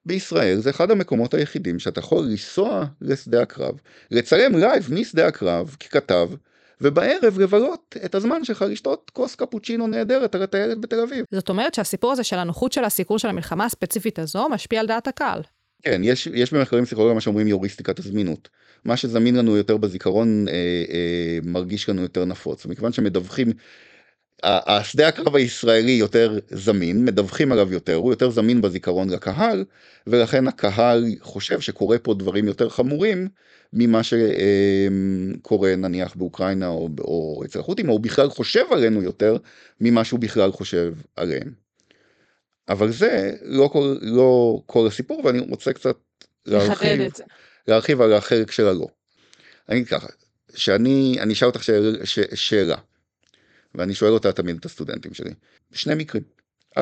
בישראל 0.06 0.60
זה 0.60 0.70
אחד 0.70 0.90
המקומות 0.90 1.34
היחידים 1.34 1.78
שאתה 1.78 2.00
יכול 2.00 2.24
לנסוע 2.24 2.86
לשדה 3.00 3.42
הקרב, 3.42 3.74
לצלם 4.10 4.56
לייב 4.56 4.88
משדה 4.92 5.26
הקרב 5.26 5.76
ככתב, 5.80 6.30
ובערב 6.80 7.38
לבלות 7.38 7.96
את 8.04 8.14
הזמן 8.14 8.44
שלך 8.44 8.64
לשתות 8.68 9.10
כוס 9.14 9.34
קפוצ'ינו 9.34 9.86
נהדרת 9.86 10.34
על 10.34 10.42
הטיילת 10.42 10.80
בתל 10.80 11.00
אביב. 11.00 11.24
זאת 11.30 11.48
אומרת 11.48 11.74
שהסיפור 11.74 12.12
הזה 12.12 12.24
של 12.24 12.38
הנוחות 12.38 12.72
של 12.72 12.84
הסיקור 12.84 13.18
של 13.18 13.28
המלחמה 13.28 13.64
הספציפית 13.64 14.18
הזו 14.18 14.48
משפיע 14.48 14.80
על 14.80 14.86
דעת 14.86 15.08
הקהל. 15.08 15.42
כן, 15.82 16.00
יש, 16.04 16.28
יש 16.34 16.52
במחקרים 16.52 16.84
פסיכולוגיים 16.84 17.14
מה 17.14 17.20
שאומרים 17.20 17.46
יוריסטיקת 17.46 17.98
הזמינות. 17.98 18.48
מה 18.84 18.96
שזמין 18.96 19.36
לנו 19.36 19.56
יותר 19.56 19.76
בזיכרון 19.76 20.48
אה, 20.48 20.54
אה, 20.54 21.38
מרגיש 21.42 21.88
לנו 21.88 22.02
יותר 22.02 22.24
נפוץ. 22.24 22.66
מכיוון 22.66 22.92
שמדווחים 22.92 23.52
השדה 24.42 25.08
הקרב 25.08 25.36
הישראלי 25.36 25.92
יותר 25.92 26.38
זמין, 26.50 27.04
מדווחים 27.04 27.52
עליו 27.52 27.72
יותר, 27.72 27.94
הוא 27.94 28.12
יותר 28.12 28.30
זמין 28.30 28.60
בזיכרון 28.60 29.10
לקהל, 29.10 29.64
ולכן 30.06 30.48
הקהל 30.48 31.04
חושב 31.20 31.60
שקורה 31.60 31.98
פה 31.98 32.14
דברים 32.14 32.46
יותר 32.46 32.68
חמורים 32.68 33.28
ממה 33.72 34.00
שקורה 34.02 35.76
נניח 35.76 36.14
באוקראינה 36.14 36.68
או, 36.68 36.88
או 37.00 37.42
אצל 37.44 37.60
החות'ים, 37.60 37.88
או 37.88 37.92
הוא 37.92 38.00
בכלל 38.00 38.28
חושב 38.28 38.64
עלינו 38.70 39.02
יותר 39.02 39.36
ממה 39.80 40.04
שהוא 40.04 40.20
בכלל 40.20 40.52
חושב 40.52 40.94
עליהם. 41.16 41.52
אבל 42.68 42.92
זה 42.92 43.34
לא 43.42 43.68
כל, 43.72 43.96
לא 44.00 44.60
כל 44.66 44.86
הסיפור, 44.86 45.24
ואני 45.24 45.38
רוצה 45.38 45.72
קצת 45.72 45.96
להרחיב, 46.46 47.00
להרחיב 47.68 48.00
על 48.00 48.12
החלק 48.12 48.50
של 48.50 48.66
הלא. 48.66 48.86
אני 49.68 49.84
ככה, 49.84 50.06
שאני 50.54 51.32
אשאל 51.32 51.48
אותך 51.48 51.64
שאלה, 51.64 52.06
שאלה. 52.34 52.76
ואני 53.76 53.94
שואל 53.94 54.12
אותה 54.12 54.32
תמיד 54.32 54.56
את 54.56 54.64
הסטודנטים 54.64 55.14
שלי. 55.14 55.30
שני 55.72 55.94
מקרים. 55.94 56.22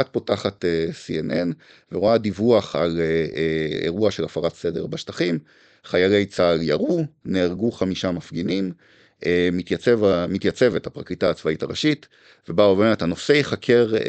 את 0.00 0.08
פותחת 0.08 0.64
uh, 0.64 0.92
CNN 0.92 1.54
ורואה 1.92 2.18
דיווח 2.18 2.76
על 2.76 2.90
uh, 2.96 3.32
uh, 3.32 3.84
אירוע 3.84 4.10
של 4.10 4.24
הפרת 4.24 4.54
סדר 4.54 4.86
בשטחים, 4.86 5.38
חיילי 5.84 6.26
צה"ל 6.26 6.62
ירו, 6.62 7.04
נהרגו 7.24 7.72
חמישה 7.72 8.10
מפגינים, 8.10 8.72
uh, 9.20 9.24
מתייצב, 9.52 10.26
מתייצבת 10.28 10.86
הפרקליטה 10.86 11.30
הצבאית 11.30 11.62
הראשית, 11.62 12.08
ובאה 12.48 12.68
ואומרת 12.68 13.02
הנושא 13.02 13.32
ייחקר 13.32 13.88
uh, 13.94 14.00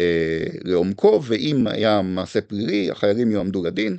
לעומקו, 0.63 1.21
ואם 1.23 1.67
היה 1.67 2.01
מעשה 2.01 2.41
פלילי, 2.41 2.91
החיילים 2.91 3.31
יועמדו 3.31 3.63
לדין. 3.63 3.97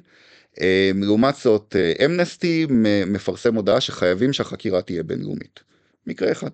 Uh, 0.55 0.61
לעומת 0.95 1.35
זאת, 1.37 1.76
אמנסטי 2.05 2.66
uh, 2.69 2.73
מפרסם 3.07 3.55
הודעה 3.55 3.81
שחייבים 3.81 4.33
שהחקירה 4.33 4.83
תהיה 4.83 5.02
בינלאומית. 5.02 5.61
מקרה 6.07 6.33
אחד. 6.33 6.50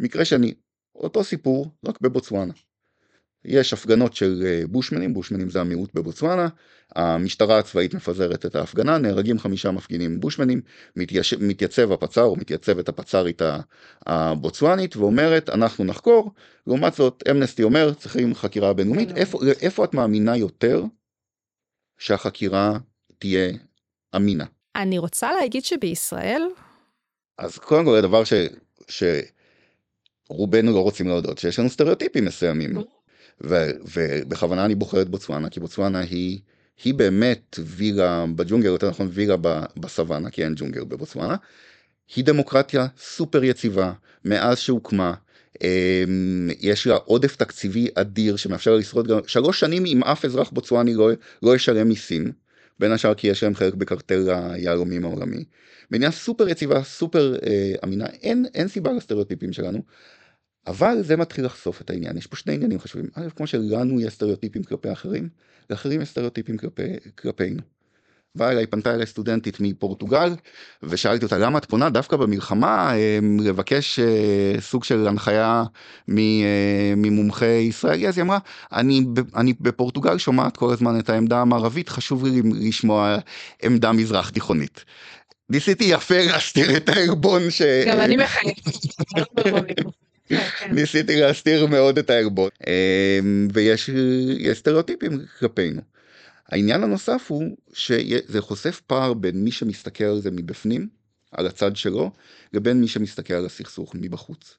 מקרה 0.00 0.24
שני, 0.24 0.54
אותו 1.00 1.24
סיפור, 1.24 1.70
רק 1.86 2.00
בבוצואנה. 2.00 2.52
יש 3.44 3.72
הפגנות 3.72 4.14
של 4.14 4.42
אה, 4.46 4.62
בושמנים, 4.66 5.14
בושמנים 5.14 5.50
זה 5.50 5.60
המיעוט 5.60 5.94
בבוצואנה, 5.94 6.48
המשטרה 6.96 7.58
הצבאית 7.58 7.94
מפזרת 7.94 8.46
את 8.46 8.54
ההפגנה, 8.54 8.98
נהרגים 8.98 9.38
חמישה 9.38 9.70
מפגינים 9.70 10.20
בושמנים, 10.20 10.60
מתייש... 10.96 11.34
מתייצב 11.34 11.92
הפצ"ר 11.92 12.22
או 12.22 12.36
מתייצבת 12.36 12.88
הפצ"רית 12.88 13.42
הבוצואנית 14.06 14.96
ואומרת 14.96 15.48
אנחנו 15.48 15.84
נחקור, 15.84 16.32
לעומת 16.66 16.94
זאת 16.94 17.22
אמנסטי 17.30 17.62
אומר 17.62 17.94
צריכים 17.94 18.34
חקירה 18.34 18.72
בינלאומית, 18.72 19.16
איפה, 19.16 19.38
איפה 19.60 19.84
את 19.84 19.94
מאמינה 19.94 20.36
יותר 20.36 20.84
שהחקירה 21.98 22.78
תהיה 23.18 23.52
אמינה? 24.16 24.44
אני 24.76 24.98
רוצה 24.98 25.32
להגיד 25.32 25.64
שבישראל... 25.64 26.42
אז 27.38 27.58
קודם 27.58 27.84
כל 27.84 27.96
הדבר 27.96 28.24
ש... 28.24 28.32
ש... 28.88 29.02
רובנו 30.30 30.72
לא 30.72 30.80
רוצים 30.80 31.08
להודות 31.08 31.38
שיש 31.38 31.58
לנו 31.58 31.70
סטריאוטיפים 31.70 32.24
מסוימים. 32.24 32.78
ובכוונה 33.40 34.64
אני 34.64 34.74
בוחר 34.74 35.02
את 35.02 35.08
בוצואנה, 35.08 35.50
כי 35.50 35.60
בוצואנה 35.60 35.98
היא, 35.98 36.38
היא 36.84 36.94
באמת 36.94 37.58
וילה 37.64 38.24
בג'ונגל, 38.36 38.68
יותר 38.68 38.88
נכון 38.88 39.08
וילה 39.12 39.36
בסוואנה, 39.76 40.30
כי 40.30 40.44
אין 40.44 40.54
ג'ונגל 40.56 40.84
בבוצואנה. 40.84 41.36
היא 42.16 42.24
דמוקרטיה 42.24 42.86
סופר 42.98 43.44
יציבה 43.44 43.92
מאז 44.24 44.58
שהוקמה. 44.58 45.14
אמ, 45.62 46.48
יש 46.60 46.86
לה 46.86 46.94
עודף 46.94 47.36
תקציבי 47.36 47.88
אדיר 47.94 48.36
שמאפשר 48.36 48.70
לה 48.70 48.76
לשרוד 48.76 49.06
גם 49.06 49.18
שלוש 49.26 49.60
שנים 49.60 49.86
אם 49.86 50.04
אף 50.04 50.24
אזרח 50.24 50.50
בוצואני 50.50 50.94
לא, 50.94 51.10
לא 51.42 51.56
ישלם 51.56 51.88
מיסים. 51.88 52.32
בין 52.78 52.92
השאר 52.92 53.14
כי 53.14 53.26
יש 53.28 53.42
להם 53.42 53.54
חלק 53.54 53.74
בקרטל 53.74 54.30
היהלומים 54.30 55.04
העולמי. 55.04 55.44
מדינה 55.90 56.10
סופר 56.10 56.48
יציבה, 56.48 56.82
סופר 56.82 57.36
אה, 57.46 57.74
אמינה, 57.84 58.06
אין, 58.06 58.46
אין 58.54 58.68
סיבה 58.68 58.92
לסטריאוטיפים 58.92 59.52
שלנו. 59.52 59.82
אבל 60.66 61.02
זה 61.02 61.16
מתחיל 61.16 61.44
לחשוף 61.44 61.80
את 61.80 61.90
העניין, 61.90 62.16
יש 62.16 62.26
פה 62.26 62.36
שני 62.36 62.54
עניינים 62.54 62.78
חשובים, 62.78 63.06
א', 63.14 63.28
כמו 63.36 63.46
שלנו 63.46 64.00
יש 64.00 64.12
סטריאוטיפים 64.14 64.62
כלפי 64.62 64.92
אחרים, 64.92 65.28
לאחרים 65.70 66.00
יש 66.00 66.08
סטריאוטיפים 66.08 66.56
כלפי, 66.56 66.82
כלפינו. 67.18 67.60
באה 68.34 68.50
אליי, 68.50 68.66
פנתה 68.66 68.94
אליי 68.94 69.06
סטודנטית 69.06 69.56
מפורטוגל, 69.60 70.34
ושאלתי 70.82 71.24
אותה 71.24 71.38
למה 71.38 71.58
את 71.58 71.64
פונה 71.64 71.90
דווקא 71.90 72.16
במלחמה 72.16 72.94
אמ, 72.94 73.40
לבקש 73.40 73.98
אה, 73.98 74.60
סוג 74.60 74.84
של 74.84 75.08
הנחיה 75.08 75.64
אה, 76.08 76.94
ממומחי 76.96 77.46
ישראלי, 77.46 78.08
אז 78.08 78.18
היא 78.18 78.22
אמרה, 78.24 78.38
אני, 78.72 79.04
אני 79.36 79.52
בפורטוגל 79.60 80.18
שומעת 80.18 80.56
כל 80.56 80.72
הזמן 80.72 80.98
את 80.98 81.10
העמדה 81.10 81.40
המערבית, 81.40 81.88
חשוב 81.88 82.24
לי 82.24 82.42
לשמוע 82.68 83.16
עמדה 83.62 83.92
מזרח 83.92 84.30
תיכונית. 84.30 84.84
ניסיתי 85.50 85.84
יפה 85.84 86.22
להסתיר 86.32 86.76
את 86.76 86.88
הערבון 86.88 87.50
ש... 87.50 87.62
גם 87.86 88.00
אני 88.00 88.16
מחייבת. 88.16 88.76
כן. 90.36 90.74
ניסיתי 90.74 91.20
להסתיר 91.20 91.66
מאוד 91.66 91.98
את 91.98 92.10
הערבון 92.10 92.48
אמ, 92.66 93.48
ויש 93.52 93.90
סטריאוטיפים 94.52 95.20
כלפינו. 95.38 95.80
העניין 96.48 96.82
הנוסף 96.82 97.26
הוא 97.28 97.56
שזה 97.72 98.40
חושף 98.40 98.80
פער 98.86 99.14
בין 99.14 99.44
מי 99.44 99.50
שמסתכל 99.50 100.04
על 100.04 100.20
זה 100.20 100.30
מבפנים, 100.30 100.88
על 101.32 101.46
הצד 101.46 101.76
שלו, 101.76 102.10
לבין 102.52 102.80
מי 102.80 102.88
שמסתכל 102.88 103.34
על 103.34 103.46
הסכסוך 103.46 103.94
מבחוץ. 103.94 104.56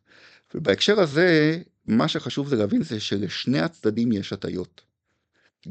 ובהקשר 0.56 1.00
הזה, 1.00 1.60
מה 1.88 2.08
שחשוב 2.08 2.48
זה 2.48 2.56
להבין 2.56 2.84
זה 2.84 3.00
שלשני 3.00 3.60
הצדדים 3.60 4.12
יש 4.12 4.34
הטיות. 4.34 4.82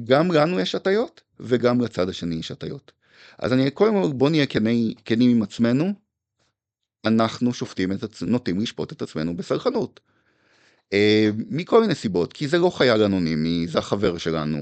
גם 0.05 0.33
לנו 0.33 0.61
יש 0.61 0.75
הטיות, 0.75 1.21
וגם 1.41 1.81
לצד 1.81 2.09
השני 2.09 2.35
יש 2.35 2.51
הטיות. 2.51 2.93
אז 3.39 3.53
אני 3.53 3.71
קודם 3.71 4.03
כל 4.03 4.13
בוא 4.13 4.31
נהיה 4.31 4.47
כנים 5.05 5.31
עם 5.31 5.43
עצמנו, 5.43 5.93
אנחנו 7.05 7.55
שופטים 7.55 7.93
את 7.93 8.03
עצמנו, 8.03 8.33
נוטים 8.33 8.61
לשפוט 8.61 8.93
את 8.93 9.03
עצמנו 9.03 9.37
בסלחנות. 9.37 10.01
Uh, 10.89 10.93
מכל 11.51 11.81
מיני 11.81 11.95
סיבות, 11.95 12.33
כי 12.33 12.49
זה 12.49 12.59
לא 12.59 12.71
חייל 12.71 13.03
אנונימי, 13.03 13.67
זה 13.69 13.79
החבר 13.79 14.19
שלנו, 14.19 14.59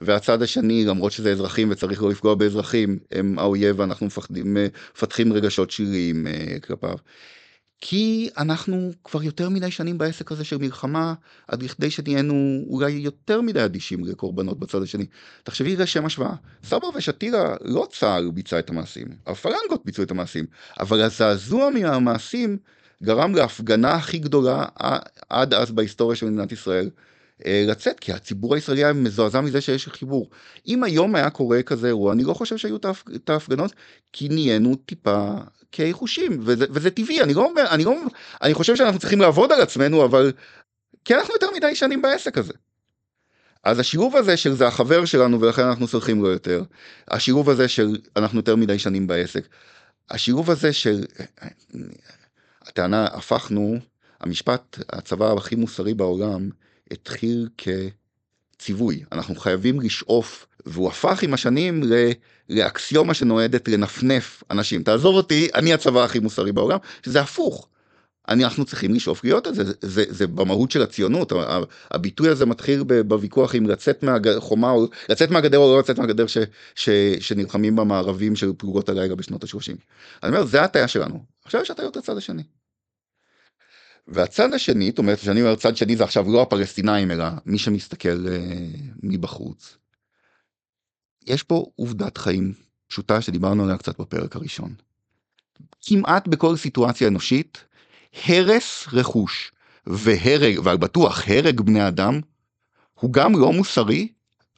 והצד 0.00 0.42
השני, 0.42 0.84
למרות 0.84 1.12
שזה 1.12 1.32
אזרחים 1.32 1.70
וצריך 1.70 2.02
לא 2.02 2.10
לפגוע 2.10 2.34
באזרחים, 2.34 2.98
הם 3.12 3.38
האויב 3.38 3.78
ואנחנו 3.78 4.06
מפחדים, 4.06 4.56
מפתחים 4.94 5.32
רגשות 5.32 5.70
שליליים 5.70 6.26
uh, 6.26 6.60
כלפיו. 6.66 6.96
כי 7.80 8.30
אנחנו 8.38 8.90
כבר 9.04 9.22
יותר 9.22 9.48
מדי 9.48 9.70
שנים 9.70 9.98
בעסק 9.98 10.32
הזה 10.32 10.44
של 10.44 10.58
מלחמה, 10.58 11.14
עד 11.48 11.62
לכדי 11.62 11.90
שנהיינו 11.90 12.64
אולי 12.68 12.90
יותר 12.90 13.40
מדי 13.40 13.64
אדישים 13.64 14.04
לקורבנות 14.04 14.58
בצד 14.58 14.82
השני. 14.82 15.06
תחשבי 15.42 15.76
לשם 15.76 16.06
השוואה, 16.06 16.34
סבא 16.64 16.86
ושתילה 16.94 17.54
לא 17.60 17.88
צה"ל 17.92 18.30
ביצע 18.30 18.58
את 18.58 18.70
המעשים, 18.70 19.06
הפלנגות 19.26 19.84
ביצעו 19.84 20.04
את 20.04 20.10
המעשים, 20.10 20.44
אבל 20.80 21.00
הזעזוע 21.00 21.70
מהמעשים 21.70 22.58
גרם 23.02 23.34
להפגנה 23.34 23.94
הכי 23.94 24.18
גדולה 24.18 24.64
עד 25.28 25.54
אז 25.54 25.70
בהיסטוריה 25.70 26.16
של 26.16 26.26
מדינת 26.26 26.52
ישראל, 26.52 26.84
אה, 26.84 26.90
לצאת, 27.46 28.00
כי 28.00 28.12
הציבור 28.12 28.54
הישראלי 28.54 28.84
היה 28.84 28.92
מזועזע 28.92 29.40
מזה 29.40 29.60
שיש 29.60 29.88
חיבור. 29.88 30.30
אם 30.66 30.84
היום 30.84 31.14
היה 31.14 31.30
קורה 31.30 31.62
כזה 31.62 31.86
אירוע, 31.86 32.12
אני 32.12 32.24
לא 32.24 32.34
חושב 32.34 32.56
שהיו 32.56 32.76
את 33.16 33.30
ההפגנות, 33.30 33.72
כי 34.12 34.28
נהיינו 34.28 34.76
טיפה 34.76 35.34
חושים, 35.92 36.40
וזה, 36.42 36.66
וזה 36.70 36.90
טבעי, 36.90 37.22
אני 37.22 37.34
לא 37.34 37.44
אומר, 37.44 37.64
אני 37.70 37.84
לא, 37.84 37.94
אני 38.42 38.54
חושב 38.54 38.76
שאנחנו 38.76 38.98
צריכים 38.98 39.20
לעבוד 39.20 39.52
על 39.52 39.60
עצמנו, 39.60 40.04
אבל 40.04 40.32
כי 41.04 41.14
אנחנו 41.14 41.34
יותר 41.34 41.46
מדי 41.56 41.74
שנים 41.74 42.02
בעסק 42.02 42.38
הזה. 42.38 42.52
אז 43.64 43.78
השילוב 43.78 44.16
הזה 44.16 44.36
של 44.36 44.52
זה 44.52 44.66
החבר 44.66 45.04
שלנו 45.04 45.40
ולכן 45.40 45.62
אנחנו 45.62 45.88
סולחים 45.88 46.22
לו 46.22 46.28
יותר, 46.28 46.62
השילוב 47.08 47.50
הזה 47.50 47.68
של 47.68 47.96
אנחנו 48.16 48.38
יותר 48.38 48.56
מדי 48.56 48.78
שנים 48.78 49.06
בעסק, 49.06 49.48
השילוב 50.10 50.50
הזה 50.50 50.72
של 50.72 51.04
הטענה 52.62 53.04
הפכנו, 53.04 53.78
המשפט 54.20 54.78
הצבא 54.92 55.32
הכי 55.32 55.54
מוסרי 55.56 55.94
בעולם 55.94 56.50
התחיל 56.90 57.48
כציווי, 57.58 59.04
אנחנו 59.12 59.34
חייבים 59.34 59.80
לשאוף, 59.80 60.46
והוא 60.66 60.88
הפך 60.88 61.22
עם 61.22 61.34
השנים 61.34 61.82
לאקסיומה 62.48 63.14
שנועדת 63.14 63.68
לנפנף 63.68 64.42
אנשים, 64.50 64.82
תעזוב 64.82 65.14
אותי, 65.14 65.48
אני 65.54 65.72
הצבא 65.74 66.04
הכי 66.04 66.18
מוסרי 66.18 66.52
בעולם, 66.52 66.78
שזה 67.02 67.20
הפוך. 67.20 67.68
אנחנו 68.28 68.64
צריכים 68.64 68.94
לשאוף 68.94 69.24
להיות 69.24 69.46
את 69.46 69.54
זה, 69.54 69.64
זה, 69.64 69.72
זה, 69.80 70.04
זה 70.08 70.26
במהות 70.26 70.70
של 70.70 70.82
הציונות, 70.82 71.32
הביטוי 71.90 72.28
הזה 72.28 72.46
מתחיל 72.46 72.82
בוויכוח 72.82 73.54
אם 73.54 73.66
לצאת 73.66 74.02
מהחומה 74.02 74.70
או 74.70 74.86
לצאת 75.08 75.30
מהגדר 75.30 75.58
או 75.58 75.74
לא 75.74 75.78
לצאת 75.78 75.98
מהגדר 75.98 76.26
ש, 76.26 76.38
ש, 76.74 76.88
שנלחמים 77.20 77.76
במערבים 77.76 78.36
של 78.36 78.52
פלוגות 78.58 78.88
הלילה 78.88 79.14
בשנות 79.14 79.44
ה-30. 79.44 79.76
אני 80.22 80.30
אומר, 80.30 80.44
זה 80.44 80.62
הטעיה 80.62 80.88
שלנו, 80.88 81.24
עכשיו 81.44 81.62
יש 81.62 81.70
הטעיות 81.70 81.96
לצד 81.96 82.16
השני. 82.16 82.42
והצד 84.08 84.54
השני, 84.54 84.88
זאת 84.88 84.98
אומרת, 84.98 85.18
כשאני 85.18 85.42
אומר 85.42 85.56
צד 85.56 85.76
שני 85.76 85.96
זה 85.96 86.04
עכשיו 86.04 86.32
לא 86.32 86.42
הפלסטינאים 86.42 87.10
אלא 87.10 87.24
מי 87.46 87.58
שמסתכל 87.58 88.26
uh, 88.26 88.30
מבחוץ. 89.02 89.76
יש 91.26 91.42
פה 91.42 91.66
עובדת 91.76 92.18
חיים 92.18 92.52
פשוטה 92.86 93.20
שדיברנו 93.20 93.64
עליה 93.64 93.78
קצת 93.78 94.00
בפרק 94.00 94.36
הראשון. 94.36 94.74
כמעט 95.80 96.28
בכל 96.28 96.56
סיטואציה 96.56 97.08
אנושית 97.08 97.64
הרס 98.26 98.86
רכוש 98.92 99.52
והרג, 99.86 100.58
ועל 100.64 100.76
בטוח 100.76 101.28
הרג 101.28 101.60
בני 101.60 101.88
אדם, 101.88 102.20
הוא 102.94 103.12
גם 103.12 103.32
לא 103.32 103.52
מוסרי 103.52 104.08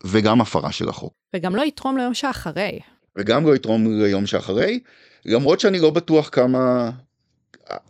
וגם 0.04 0.40
הפרה 0.40 0.72
של 0.72 0.88
החוק. 0.88 1.14
וגם 1.36 1.56
לא 1.56 1.62
יתרום 1.62 1.96
ליום 1.96 2.14
שאחרי. 2.14 2.78
וגם 3.16 3.46
לא 3.46 3.54
יתרום 3.56 4.02
ליום 4.02 4.26
שאחרי, 4.26 4.80
למרות 5.24 5.60
שאני 5.60 5.78
לא 5.78 5.90
בטוח 5.90 6.28
כמה... 6.32 6.90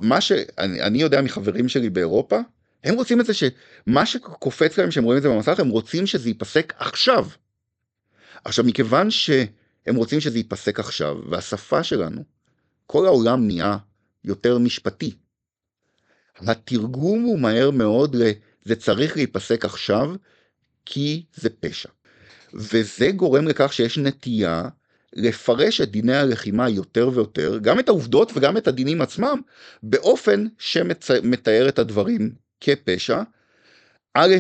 מה 0.00 0.20
שאני 0.20 1.02
יודע 1.02 1.22
מחברים 1.22 1.68
שלי 1.68 1.90
באירופה, 1.90 2.38
הם 2.84 2.94
רוצים 2.94 3.20
את 3.20 3.26
זה 3.26 3.32
שמה 3.34 4.06
שקופץ 4.06 4.78
להם 4.78 4.90
שהם 4.90 5.04
רואים 5.04 5.18
את 5.18 5.22
זה 5.22 5.28
במסך, 5.28 5.60
הם 5.60 5.68
רוצים 5.68 6.06
שזה 6.06 6.28
ייפסק 6.28 6.72
עכשיו. 6.78 7.26
עכשיו, 8.44 8.64
מכיוון 8.64 9.10
שהם 9.10 9.96
רוצים 9.96 10.20
שזה 10.20 10.38
ייפסק 10.38 10.80
עכשיו, 10.80 11.16
והשפה 11.30 11.82
שלנו, 11.82 12.25
כל 12.87 13.06
העולם 13.06 13.46
נהיה 13.46 13.76
יותר 14.25 14.58
משפטי. 14.58 15.14
התרגום 16.38 17.22
הוא 17.22 17.38
מהר 17.38 17.70
מאוד. 17.70 18.16
זה 18.64 18.76
צריך 18.76 19.16
להיפסק 19.16 19.64
עכשיו, 19.64 20.14
כי 20.87 21.25
זה 21.34 21.50
פשע. 21.50 21.88
וזה 22.54 23.10
גורם 23.10 23.49
לכך 23.49 23.72
שיש 23.72 23.99
נטייה 23.99 24.68
לפרש 25.12 25.81
את 25.81 25.90
דיני 25.90 26.17
הלחימה 26.17 26.69
יותר 26.69 27.11
ויותר, 27.14 27.59
גם 27.62 27.79
את 27.79 27.88
העובדות 27.88 28.33
וגם 28.35 28.57
את 28.57 28.69
הדינים 28.69 29.02
עצמם, 29.02 29.40
באופן 29.83 30.47
שמתאר 30.59 31.69
את 31.69 31.79
הדברים 31.79 32.35
כפשע. 32.61 33.23
א', 34.14 34.35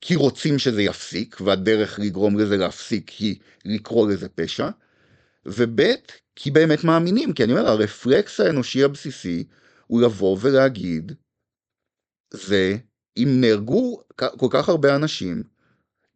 כי 0.00 0.16
רוצים 0.16 0.58
שזה 0.58 0.82
יפסיק, 0.82 1.40
והדרך 1.40 1.98
לגרום 1.98 2.38
לזה 2.38 2.56
להפסיק 2.56 3.10
היא 3.10 3.36
לקרוא 3.64 4.08
לזה 4.08 4.28
פשע, 4.28 4.68
וב', 5.46 5.80
כי 6.36 6.50
באמת 6.50 6.84
מאמינים, 6.84 7.32
כי 7.32 7.44
אני 7.44 7.52
אומר, 7.52 7.66
הרפלקס 7.68 8.40
האנושי 8.40 8.84
הבסיסי 8.84 9.44
הוא 9.86 10.02
לבוא 10.02 10.36
ולהגיד, 10.40 11.12
זה, 12.34 12.76
אם 13.16 13.28
נהרגו 13.40 14.02
כל 14.14 14.46
כך 14.50 14.68
הרבה 14.68 14.96
אנשים, 14.96 15.42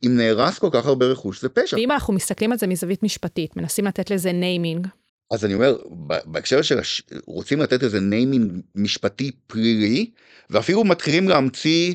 אם 0.06 0.16
נהרס 0.16 0.58
כל 0.58 0.68
כך 0.72 0.86
הרבה 0.86 1.06
רכוש, 1.06 1.42
זה 1.42 1.48
פשע. 1.48 1.76
ואם 1.76 1.90
אנחנו 1.90 2.14
מסתכלים 2.14 2.52
על 2.52 2.58
זה 2.58 2.66
מזווית 2.66 3.02
משפטית, 3.02 3.56
מנסים 3.56 3.84
לתת 3.84 4.10
לזה 4.10 4.32
ניימינג. 4.32 4.86
אז 5.30 5.44
אני 5.44 5.54
אומר, 5.54 5.76
בהקשר 6.24 6.62
של, 6.62 6.78
הש... 6.78 7.02
רוצים 7.26 7.60
לתת 7.60 7.82
לזה 7.82 8.00
naming 8.00 8.52
משפטי 8.74 9.30
פלילי, 9.46 10.10
ואפילו 10.50 10.84
מתחילים 10.84 11.28
להמציא 11.28 11.94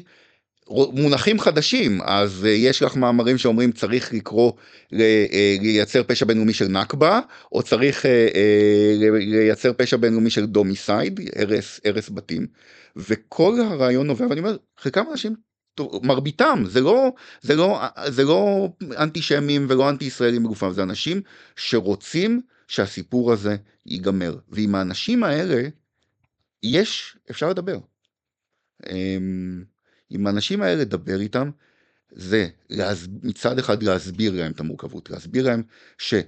מונחים 0.69 1.39
חדשים, 1.39 2.01
אז 2.01 2.45
אה, 2.45 2.49
יש 2.49 2.81
לך 2.81 2.95
מאמרים 2.95 3.37
שאומרים 3.37 3.71
צריך 3.71 4.13
לקרוא, 4.13 4.51
אה, 4.93 5.55
לייצר 5.61 6.03
פשע 6.03 6.25
בינלאומי 6.25 6.53
של 6.53 6.67
נכבה, 6.67 7.19
או 7.51 7.63
צריך 7.63 8.05
אה, 8.05 8.27
לייצר 9.19 9.73
פשע 9.73 9.97
בינלאומי 9.97 10.29
של 10.29 10.45
דומיסייד, 10.45 11.19
הרס, 11.35 11.79
הרס 11.85 12.09
בתים, 12.09 12.47
וכל 12.95 13.53
הרעיון 13.61 14.07
נובע, 14.07 14.27
ואני 14.29 14.39
אומר, 14.39 14.57
חלקם 14.77 15.03
אנשים, 15.11 15.35
מרביתם, 16.03 16.63
זה 16.67 16.81
לא, 16.81 17.11
זה 17.41 17.55
לא, 17.55 17.81
זה 18.07 18.23
לא 18.23 18.69
אנטישמים 18.97 19.65
ולא 19.69 19.89
אנטי 19.89 20.05
ישראלים 20.05 20.43
בגופם, 20.43 20.71
זה 20.71 20.83
אנשים 20.83 21.21
שרוצים 21.55 22.41
שהסיפור 22.67 23.33
הזה 23.33 23.55
ייגמר, 23.85 24.37
ועם 24.49 24.75
האנשים 24.75 25.23
האלה, 25.23 25.67
יש, 26.63 27.17
אפשר 27.31 27.49
לדבר. 27.49 27.79
אמ, 28.89 29.63
עם 30.09 30.27
האנשים 30.27 30.61
האלה 30.61 30.81
לדבר 30.81 31.19
איתם, 31.19 31.49
זה 32.11 32.47
להס... 32.69 33.07
מצד 33.23 33.59
אחד 33.59 33.83
להסביר 33.83 34.33
להם 34.33 34.51
את 34.51 34.59
המורכבות, 34.59 35.09
להסביר 35.09 35.45
להם 35.45 35.63
שא', 35.97 36.21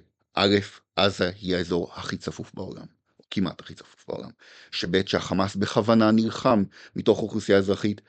עזה 0.96 1.32
היא 1.42 1.56
האזור 1.56 1.92
הכי 1.96 2.18
צפוף 2.18 2.54
בעולם, 2.54 2.86
כמעט 3.32 3.62
הכי 3.62 3.74
צפוף 3.74 4.06
בעולם, 4.08 4.30
שב', 4.72 5.08
שהחמאס 5.08 5.56
בכוונה 5.56 6.12
נלחם 6.12 6.64
מתוך 6.96 7.20
אוכלוסייה 7.20 7.58
אזרחית, 7.58 8.02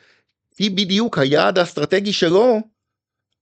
היא 0.58 0.70
בדיוק 0.70 1.18
היעד 1.18 1.58
האסטרטגי 1.58 2.12
שלו, 2.12 2.60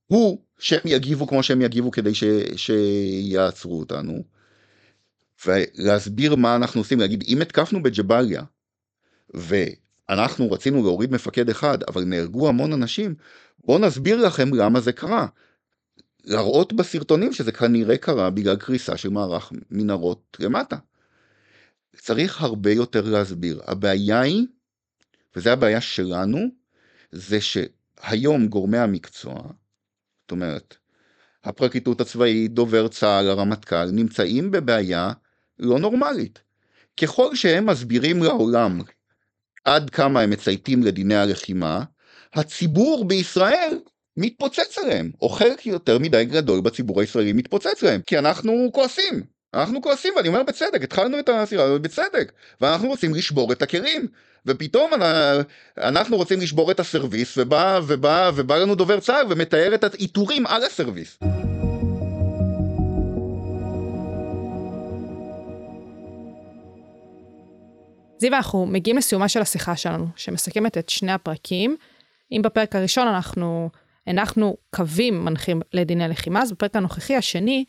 הוא 0.07 0.41
שהם 0.59 0.81
יגיבו 0.85 1.27
כמו 1.27 1.43
שהם 1.43 1.61
יגיבו 1.61 1.91
כדי 1.91 2.15
ש... 2.15 2.23
שיעצרו 2.55 3.79
אותנו, 3.79 4.23
ולהסביר 5.45 6.35
מה 6.35 6.55
אנחנו 6.55 6.81
עושים, 6.81 6.99
להגיד 6.99 7.23
אם 7.27 7.41
התקפנו 7.41 7.83
בג'באליה, 7.83 8.43
ו... 9.35 9.55
אנחנו 10.11 10.51
רצינו 10.51 10.83
להוריד 10.83 11.11
מפקד 11.11 11.49
אחד, 11.49 11.83
אבל 11.83 12.03
נהרגו 12.03 12.49
המון 12.49 12.73
אנשים, 12.73 13.15
בואו 13.59 13.79
נסביר 13.79 14.25
לכם 14.25 14.53
למה 14.53 14.79
זה 14.79 14.91
קרה. 14.91 15.27
להראות 16.23 16.73
בסרטונים 16.73 17.33
שזה 17.33 17.51
כנראה 17.51 17.97
קרה 17.97 18.29
בגלל 18.29 18.55
קריסה 18.55 18.97
של 18.97 19.09
מערך 19.09 19.51
מנהרות 19.71 20.37
למטה. 20.39 20.77
צריך 21.95 22.41
הרבה 22.41 22.71
יותר 22.71 23.01
להסביר. 23.01 23.61
הבעיה 23.67 24.21
היא, 24.21 24.47
וזו 25.35 25.49
הבעיה 25.49 25.81
שלנו, 25.81 26.39
זה 27.11 27.37
שהיום 27.41 28.47
גורמי 28.47 28.77
המקצוע, 28.77 29.41
זאת 30.21 30.31
אומרת, 30.31 30.77
הפרקליטות 31.43 32.01
הצבאית, 32.01 32.53
דובר 32.53 32.87
צה"ל, 32.87 33.29
הרמטכ"ל, 33.29 33.91
נמצאים 33.91 34.51
בבעיה 34.51 35.11
לא 35.59 35.79
נורמלית. 35.79 36.41
ככל 37.01 37.35
שהם 37.35 37.65
מסבירים 37.65 38.23
לעולם 38.23 38.81
עד 39.65 39.89
כמה 39.89 40.21
הם 40.21 40.29
מצייתים 40.29 40.83
לדיני 40.83 41.15
הלחימה, 41.15 41.83
הציבור 42.33 43.07
בישראל 43.07 43.79
מתפוצץ 44.17 44.77
עליהם, 44.77 45.11
או 45.21 45.29
חלק 45.29 45.65
יותר 45.65 45.99
מדי 45.99 46.25
גדול 46.25 46.61
בציבור 46.61 47.01
הישראלי 47.01 47.33
מתפוצץ 47.33 47.83
עליהם, 47.83 48.01
כי 48.01 48.19
אנחנו 48.19 48.69
כועסים. 48.73 49.23
אנחנו 49.53 49.81
כועסים, 49.81 50.13
ואני 50.15 50.27
אומר 50.27 50.43
בצדק, 50.43 50.83
התחלנו 50.83 51.19
את 51.19 51.29
הסירה 51.29 51.63
הזאת 51.63 51.81
בצדק, 51.81 52.31
ואנחנו 52.61 52.87
רוצים 52.87 53.13
לשבור 53.15 53.51
את 53.51 53.61
הכלים, 53.61 54.07
ופתאום 54.45 54.91
אנחנו 55.77 56.17
רוצים 56.17 56.39
לשבור 56.39 56.71
את 56.71 56.79
הסרוויס, 56.79 57.37
ובא, 57.37 57.79
ובא, 57.87 58.31
ובא 58.35 58.57
לנו 58.57 58.75
דובר 58.75 58.99
צה"ל 58.99 59.25
ומתאר 59.29 59.75
את 59.75 59.83
העיטורים 59.83 60.47
על 60.47 60.63
הסרוויס. 60.63 61.19
זיו, 68.19 68.33
אנחנו 68.33 68.65
מגיעים 68.65 68.97
לסיומה 68.97 69.29
של 69.29 69.41
השיחה 69.41 69.75
שלנו, 69.75 70.05
שמסכמת 70.15 70.77
את 70.77 70.89
שני 70.89 71.11
הפרקים. 71.11 71.75
אם 72.31 72.41
בפרק 72.43 72.75
הראשון 72.75 73.07
אנחנו 73.07 73.69
הנחנו 74.07 74.57
קווים 74.75 75.25
מנחים 75.25 75.61
לדיני 75.73 76.07
לחימה, 76.07 76.41
אז 76.41 76.51
בפרק 76.51 76.75
הנוכחי 76.75 77.15
השני, 77.15 77.65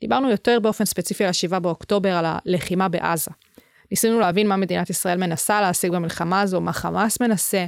דיברנו 0.00 0.30
יותר 0.30 0.60
באופן 0.60 0.84
ספציפי 0.84 1.24
על 1.24 1.32
7 1.32 1.58
באוקטובר, 1.58 2.12
על 2.12 2.24
הלחימה 2.28 2.88
בעזה. 2.88 3.30
ניסינו 3.90 4.20
להבין 4.20 4.48
מה 4.48 4.56
מדינת 4.56 4.90
ישראל 4.90 5.18
מנסה 5.18 5.60
להשיג 5.60 5.92
במלחמה 5.92 6.40
הזו, 6.40 6.60
מה 6.60 6.72
חמאס 6.72 7.20
מנסה, 7.20 7.66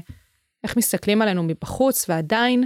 איך 0.65 0.77
מסתכלים 0.77 1.23
עלינו 1.23 1.43
מבחוץ, 1.43 2.09
ועדיין 2.09 2.65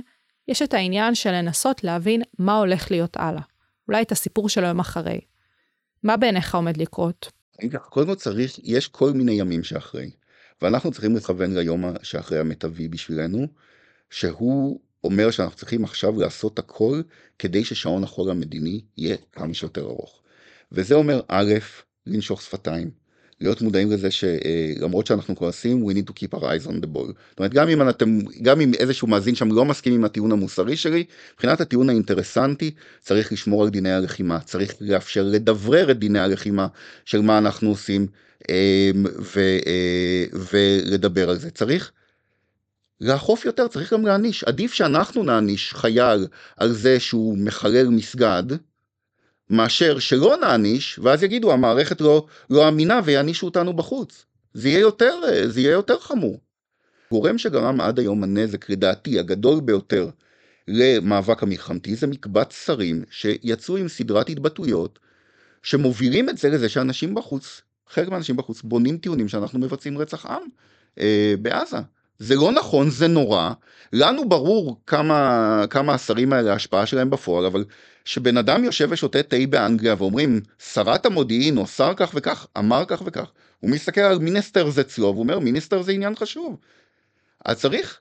יש 0.48 0.62
את 0.62 0.74
העניין 0.74 1.14
של 1.14 1.30
לנסות 1.30 1.84
להבין 1.84 2.22
מה 2.38 2.58
הולך 2.58 2.90
להיות 2.90 3.16
הלאה. 3.16 3.42
אולי 3.88 4.02
את 4.02 4.12
הסיפור 4.12 4.48
של 4.48 4.64
היום 4.64 4.80
אחרי. 4.80 5.20
מה 6.02 6.16
בעיניך 6.16 6.54
עומד 6.54 6.76
לקרות? 6.76 7.32
קודם 7.88 8.06
כל 8.06 8.14
צריך, 8.14 8.58
יש 8.62 8.88
כל 8.88 9.12
מיני 9.12 9.32
ימים 9.32 9.62
שאחרי, 9.62 10.10
ואנחנו 10.62 10.92
צריכים 10.92 11.16
לכוון 11.16 11.54
ליום 11.54 11.84
שאחרי 12.02 12.38
המיטבי 12.38 12.88
בשבילנו, 12.88 13.46
שהוא 14.10 14.80
אומר 15.04 15.30
שאנחנו 15.30 15.56
צריכים 15.56 15.84
עכשיו 15.84 16.20
לעשות 16.20 16.58
הכל 16.58 17.02
כדי 17.38 17.64
ששעון 17.64 18.04
החול 18.04 18.30
המדיני 18.30 18.80
יהיה 18.98 19.16
כמה 19.32 19.54
שיותר 19.54 19.84
ארוך. 19.84 20.22
וזה 20.72 20.94
אומר 20.94 21.20
א', 21.28 21.54
לנשוך 22.06 22.42
שפתיים, 22.42 22.90
להיות 23.40 23.62
מודעים 23.62 23.90
לזה 23.90 24.08
שלמרות 24.10 25.06
שאנחנו 25.06 25.36
כועסים, 25.36 25.88
we 25.88 25.92
need 25.92 26.10
to 26.10 26.12
keep 26.12 26.38
our 26.38 26.42
eyes 26.42 26.66
on 26.66 26.84
the 26.84 26.96
ball. 26.96 27.12
זאת 27.30 27.38
אומרת, 27.38 27.54
גם 27.54 27.68
אם 27.68 27.88
אתם, 27.88 28.18
גם 28.42 28.60
אם 28.60 28.74
איזשהו 28.74 29.08
מאזין 29.08 29.34
שם 29.34 29.52
לא 29.52 29.64
מסכים 29.64 29.94
עם 29.94 30.04
הטיעון 30.04 30.32
המוסרי 30.32 30.76
שלי, 30.76 31.04
מבחינת 31.34 31.60
הטיעון 31.60 31.88
האינטרסנטי, 31.88 32.70
צריך 33.00 33.32
לשמור 33.32 33.62
על 33.62 33.70
דיני 33.70 33.92
הלחימה, 33.92 34.40
צריך 34.40 34.74
לאפשר 34.80 35.22
לדברר 35.22 35.90
את 35.90 35.98
דיני 35.98 36.18
הלחימה 36.18 36.66
של 37.04 37.20
מה 37.20 37.38
אנחנו 37.38 37.68
עושים 37.68 38.06
ו, 39.20 39.40
ולדבר 40.52 41.30
על 41.30 41.38
זה. 41.38 41.50
צריך 41.50 41.92
לאכוף 43.02 43.44
יותר, 43.44 43.68
צריך 43.68 43.92
גם 43.92 44.06
להעניש. 44.06 44.44
עדיף 44.44 44.72
שאנחנו 44.72 45.22
נעניש 45.22 45.74
חייל 45.74 46.26
על 46.56 46.72
זה 46.72 47.00
שהוא 47.00 47.38
מחלל 47.38 47.88
מסגד, 47.88 48.42
מאשר 49.50 49.98
שלא 49.98 50.36
נעניש, 50.40 50.98
ואז 51.02 51.22
יגידו 51.22 51.52
המערכת 51.52 52.00
לא, 52.00 52.26
לא 52.50 52.68
אמינה 52.68 53.00
ויענישו 53.04 53.46
אותנו 53.46 53.72
בחוץ. 53.72 54.24
זה 54.54 54.68
יהיה 54.68 54.80
יותר, 54.80 55.20
זה 55.46 55.60
יהיה 55.60 55.72
יותר 55.72 55.98
חמור. 55.98 56.40
גורם 57.10 57.38
שגרם 57.38 57.80
עד 57.80 57.98
היום 57.98 58.22
הנזק, 58.22 58.70
לדעתי, 58.70 59.18
הגדול 59.18 59.60
ביותר 59.60 60.08
למאבק 60.68 61.42
המלחמתי, 61.42 61.96
זה 61.96 62.06
מקבץ 62.06 62.66
שרים 62.66 63.04
שיצאו 63.10 63.76
עם 63.76 63.88
סדרת 63.88 64.28
התבטאויות, 64.28 64.98
שמובילים 65.62 66.28
את 66.28 66.38
זה 66.38 66.48
לזה 66.48 66.68
שאנשים 66.68 67.14
בחוץ, 67.14 67.62
חלק 67.88 68.08
מהאנשים 68.08 68.36
בחוץ, 68.36 68.62
בונים 68.62 68.98
טיעונים 68.98 69.28
שאנחנו 69.28 69.58
מבצעים 69.58 69.98
רצח 69.98 70.26
עם 70.26 70.42
אה, 70.98 71.34
בעזה. 71.42 71.78
זה 72.22 72.34
לא 72.34 72.52
נכון, 72.52 72.90
זה 72.90 73.08
נורא. 73.08 73.52
לנו 73.92 74.28
ברור 74.28 74.80
כמה, 74.86 75.64
כמה 75.70 75.94
השרים 75.94 76.32
האלה, 76.32 76.52
ההשפעה 76.52 76.86
שלהם 76.86 77.10
בפועל, 77.10 77.46
אבל 77.46 77.64
שבן 78.04 78.36
אדם 78.36 78.64
יושב 78.64 78.88
ושותה 78.90 79.22
תה 79.22 79.36
באנגליה 79.50 79.94
ואומרים, 79.98 80.40
שרת 80.72 81.06
המודיעין 81.06 81.58
או 81.58 81.66
שר 81.66 81.92
כך 81.96 82.10
וכך 82.14 82.46
אמר 82.58 82.84
כך 82.88 83.02
וכך, 83.06 83.30
הוא 83.60 83.70
מסתכל 83.70 84.00
על 84.00 84.18
מיניסטר 84.18 84.70
זה 84.70 84.80
אצלו 84.80 85.06
והוא 85.06 85.22
אומר, 85.22 85.38
מיניסטר 85.38 85.82
זה 85.82 85.92
עניין 85.92 86.14
חשוב. 86.14 86.56
אז 87.44 87.60
צריך 87.60 88.00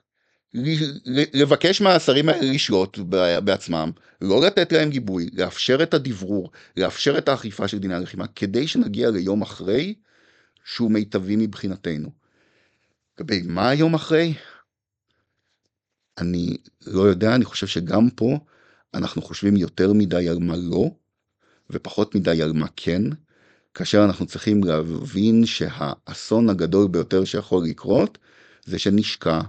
לבקש 1.34 1.80
מהשרים 1.80 2.28
האלה 2.28 2.52
לשלוט 2.52 2.98
בעצמם, 3.44 3.90
לא 4.20 4.46
לתת 4.46 4.72
להם 4.72 4.90
גיבוי, 4.90 5.30
לאפשר 5.32 5.82
את 5.82 5.94
הדברור, 5.94 6.50
לאפשר 6.76 7.18
את 7.18 7.28
האכיפה 7.28 7.68
של 7.68 7.78
דיני 7.78 7.94
הלחימה, 7.94 8.26
כדי 8.26 8.68
שנגיע 8.68 9.10
ליום 9.10 9.42
אחרי 9.42 9.94
שהוא 10.64 10.90
מיטבי 10.90 11.36
מבחינתנו. 11.36 12.21
לגבי 13.22 13.42
מה 13.42 13.68
היום 13.68 13.94
אחרי? 13.94 14.34
אני 16.18 16.56
לא 16.86 17.02
יודע, 17.02 17.34
אני 17.34 17.44
חושב 17.44 17.66
שגם 17.66 18.10
פה 18.10 18.38
אנחנו 18.94 19.22
חושבים 19.22 19.56
יותר 19.56 19.92
מדי 19.92 20.28
על 20.28 20.38
מה 20.38 20.54
לא, 20.56 20.90
ופחות 21.70 22.14
מדי 22.14 22.42
על 22.42 22.52
מה 22.52 22.66
כן, 22.76 23.02
כאשר 23.74 24.04
אנחנו 24.04 24.26
צריכים 24.26 24.64
להבין 24.64 25.46
שהאסון 25.46 26.50
הגדול 26.50 26.88
ביותר 26.88 27.24
שיכול 27.24 27.64
לקרות, 27.64 28.18
זה 28.64 28.78
שנשקע 28.78 29.40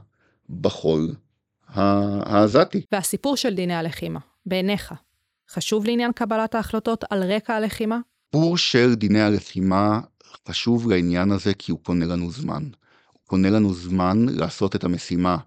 בחול 0.61 1.15
העזתי. 1.67 2.85
והסיפור 2.91 3.37
של 3.37 3.53
דיני 3.53 3.75
הלחימה, 3.75 4.19
בעיניך, 4.45 4.93
חשוב 5.49 5.85
לעניין 5.85 6.11
קבלת 6.11 6.55
ההחלטות 6.55 7.03
על 7.09 7.23
רקע 7.23 7.55
הלחימה? 7.55 7.99
הסיפור 8.29 8.57
של 8.57 8.95
דיני 8.95 9.21
הלחימה 9.21 9.99
חשוב 10.47 10.89
לעניין 10.89 11.31
הזה 11.31 11.53
כי 11.53 11.71
הוא 11.71 11.79
קונה 11.83 12.05
לנו 12.05 12.31
זמן. 12.31 12.63
קונה 13.33 13.49
לנו 13.49 13.73
זמן 13.73 14.25
לעשות 14.29 14.75
את 14.75 14.83
המשימה 14.83 15.37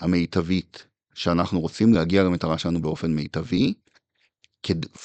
המיטבית 0.00 0.86
שאנחנו 1.14 1.60
רוצים 1.60 1.94
להגיע 1.94 2.22
למטרה 2.22 2.58
שלנו 2.58 2.82
באופן 2.82 3.12
מיטבי, 3.12 3.74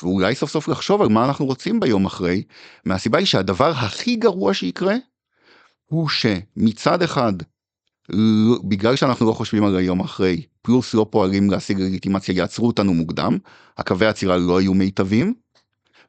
ואולי 0.02 0.36
סוף 0.36 0.52
סוף 0.52 0.68
לחשוב 0.68 1.02
על 1.02 1.08
מה 1.08 1.26
אנחנו 1.26 1.46
רוצים 1.46 1.80
ביום 1.80 2.06
אחרי, 2.06 2.44
מהסיבה 2.86 3.18
היא 3.18 3.28
שהדבר 3.28 3.70
הכי 3.70 4.16
גרוע 4.16 4.54
שיקרה, 4.54 4.96
הוא 5.86 6.10
שמצד 6.10 7.02
אחד, 7.02 7.34
בגלל 8.64 8.96
שאנחנו 8.96 9.26
לא 9.28 9.34
חושבים 9.34 9.64
על 9.64 9.78
היום 9.78 10.00
אחרי, 10.00 10.42
פלוס 10.62 10.94
לא 10.94 11.06
פועלים 11.10 11.50
להשיג 11.50 11.82
לגיטימציה, 11.82 12.36
יעצרו 12.36 12.68
אותנו 12.68 12.94
מוקדם, 12.94 13.38
הקווי 13.78 14.08
עצירה 14.08 14.38
לא 14.38 14.62
יהיו 14.62 14.74
מיטבים, 14.74 15.34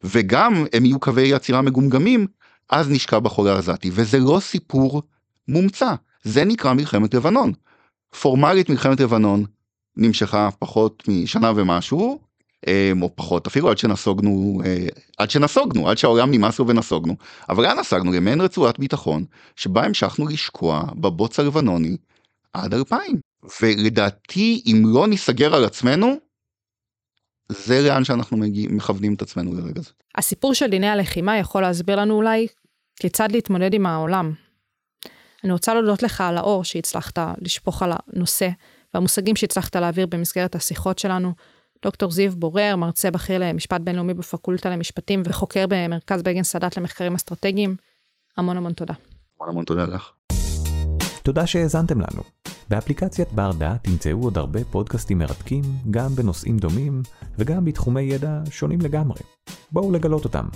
וגם 0.04 0.64
הם 0.72 0.85
יהיו 0.85 1.00
קווי 1.00 1.35
עצירה 1.35 1.62
מגומגמים, 1.62 2.26
אז 2.70 2.90
נשקע 2.90 3.18
בחול 3.18 3.48
העזתי, 3.48 3.90
וזה 3.92 4.18
לא 4.18 4.38
סיפור 4.40 5.02
מומצא. 5.48 5.94
זה 6.22 6.44
נקרא 6.44 6.72
מלחמת 6.72 7.14
לבנון. 7.14 7.52
פורמלית 8.20 8.70
מלחמת 8.70 9.00
לבנון 9.00 9.44
נמשכה 9.96 10.48
פחות 10.59 11.02
משנה 11.09 11.52
ומשהו, 11.57 12.18
אה, 12.66 12.92
או 13.02 13.16
פחות 13.16 13.46
אפילו 13.46 13.70
עד 13.70 13.78
שנסוגנו, 13.78 14.61
אה, 14.64 14.87
עד 15.18 15.31
שנסוגנו, 15.31 15.88
עד 15.88 15.98
שהעולם 15.98 16.31
נמאס 16.31 16.59
לו 16.59 16.68
ונסוגנו. 16.68 17.16
אבל 17.48 17.62
לאן 17.62 17.78
נסגנו? 17.78 18.12
למעין 18.12 18.40
רצועת 18.40 18.78
ביטחון, 18.78 19.24
שבה 19.57 19.85
המשכנו 19.85 20.28
לשקוע 20.28 20.83
בבוץ 20.94 21.40
הלבנוני 21.40 21.96
עד 22.52 22.74
2000. 22.74 23.20
ולדעתי 23.62 24.62
אם 24.66 24.83
לא 24.87 25.07
ניסגר 25.07 25.54
על 25.54 25.64
עצמנו, 25.64 26.16
זה 27.48 27.81
לאן 27.81 28.04
שאנחנו 28.04 28.37
מגיע, 28.37 28.68
מכוונים 28.70 29.14
את 29.14 29.22
עצמנו 29.22 29.54
לרגע 29.54 29.81
זה. 29.81 29.90
הסיפור 30.16 30.54
של 30.54 30.66
דיני 30.66 30.88
הלחימה 30.88 31.38
יכול 31.38 31.62
להסביר 31.62 31.96
לנו 31.96 32.14
אולי 32.14 32.46
כיצד 33.00 33.33
להתמודד 33.33 33.74
עם 33.74 33.87
העולם, 33.87 34.33
אני 35.44 35.53
רוצה 35.53 35.74
להודות 35.74 36.03
לך 36.03 36.20
על 36.20 36.37
האור 36.37 36.64
שהצלחת 36.64 37.18
לשפוך 37.38 37.83
על 37.83 37.92
הנושא 37.92 38.48
והמושגים 38.94 39.37
שהצלחת 39.37 39.77
להעביר 39.77 40.07
במסגרת 40.07 40.55
השיחות 40.55 40.98
שלנו. 40.98 41.33
דוקטור 41.83 42.11
זיו 42.11 42.33
בורר, 42.37 42.77
מרצה 42.77 43.11
בכיר 43.11 43.38
למשפט 43.38 43.81
בינלאומי 43.81 44.14
בפקולטה 44.14 44.70
למשפטים 44.70 45.22
וחוקר 45.24 45.64
במרכז 45.68 46.22
בגין 46.22 46.42
סאדאת 46.42 46.77
למחקרים 46.77 47.14
אסטרטגיים. 47.14 47.77
המון 48.37 48.57
המון 48.57 48.72
תודה. 48.72 48.94
המון 49.37 49.48
המון 49.48 49.64
תודה 49.64 49.85
לך. 49.85 50.11
תודה 51.22 51.46
שהאזנתם 51.46 52.01
לנו. 52.01 52.22
באפליקציית 52.68 53.33
בר 53.33 53.53
דעת 53.53 53.85
תמצאו 53.85 54.22
עוד 54.22 54.38
הרבה 54.38 54.64
פודקאסטים 54.64 55.18
מרתקים, 55.18 55.62
גם 55.90 56.14
בנושאים 56.14 56.59
דומים 56.59 57.03
וגם 57.38 57.64
בתחומי 57.64 58.03
ידע 58.03 58.40
שונים 58.51 58.81
לגמרי. 58.81 59.20
בואו 59.72 59.92
לגלות 59.92 60.24
אותם. 60.24 60.48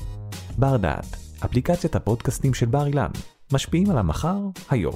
בר 0.59 0.77
דעת, 0.77 1.17
אפליקציית 1.45 1.97
הפודקאסטים 1.97 2.55
של 2.55 2.67
בר 2.67 2.87
אילן. 2.87 3.11
משפיעים 3.53 3.91
על 3.91 3.99
המחר 3.99 4.39
היום. 4.71 4.95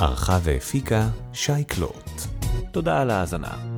ערכה 0.00 0.38
והפיקה 0.42 1.08
שי 1.32 1.64
קלוט. 1.64 2.10
תודה 2.72 3.00
על 3.00 3.10
ההאזנה. 3.10 3.77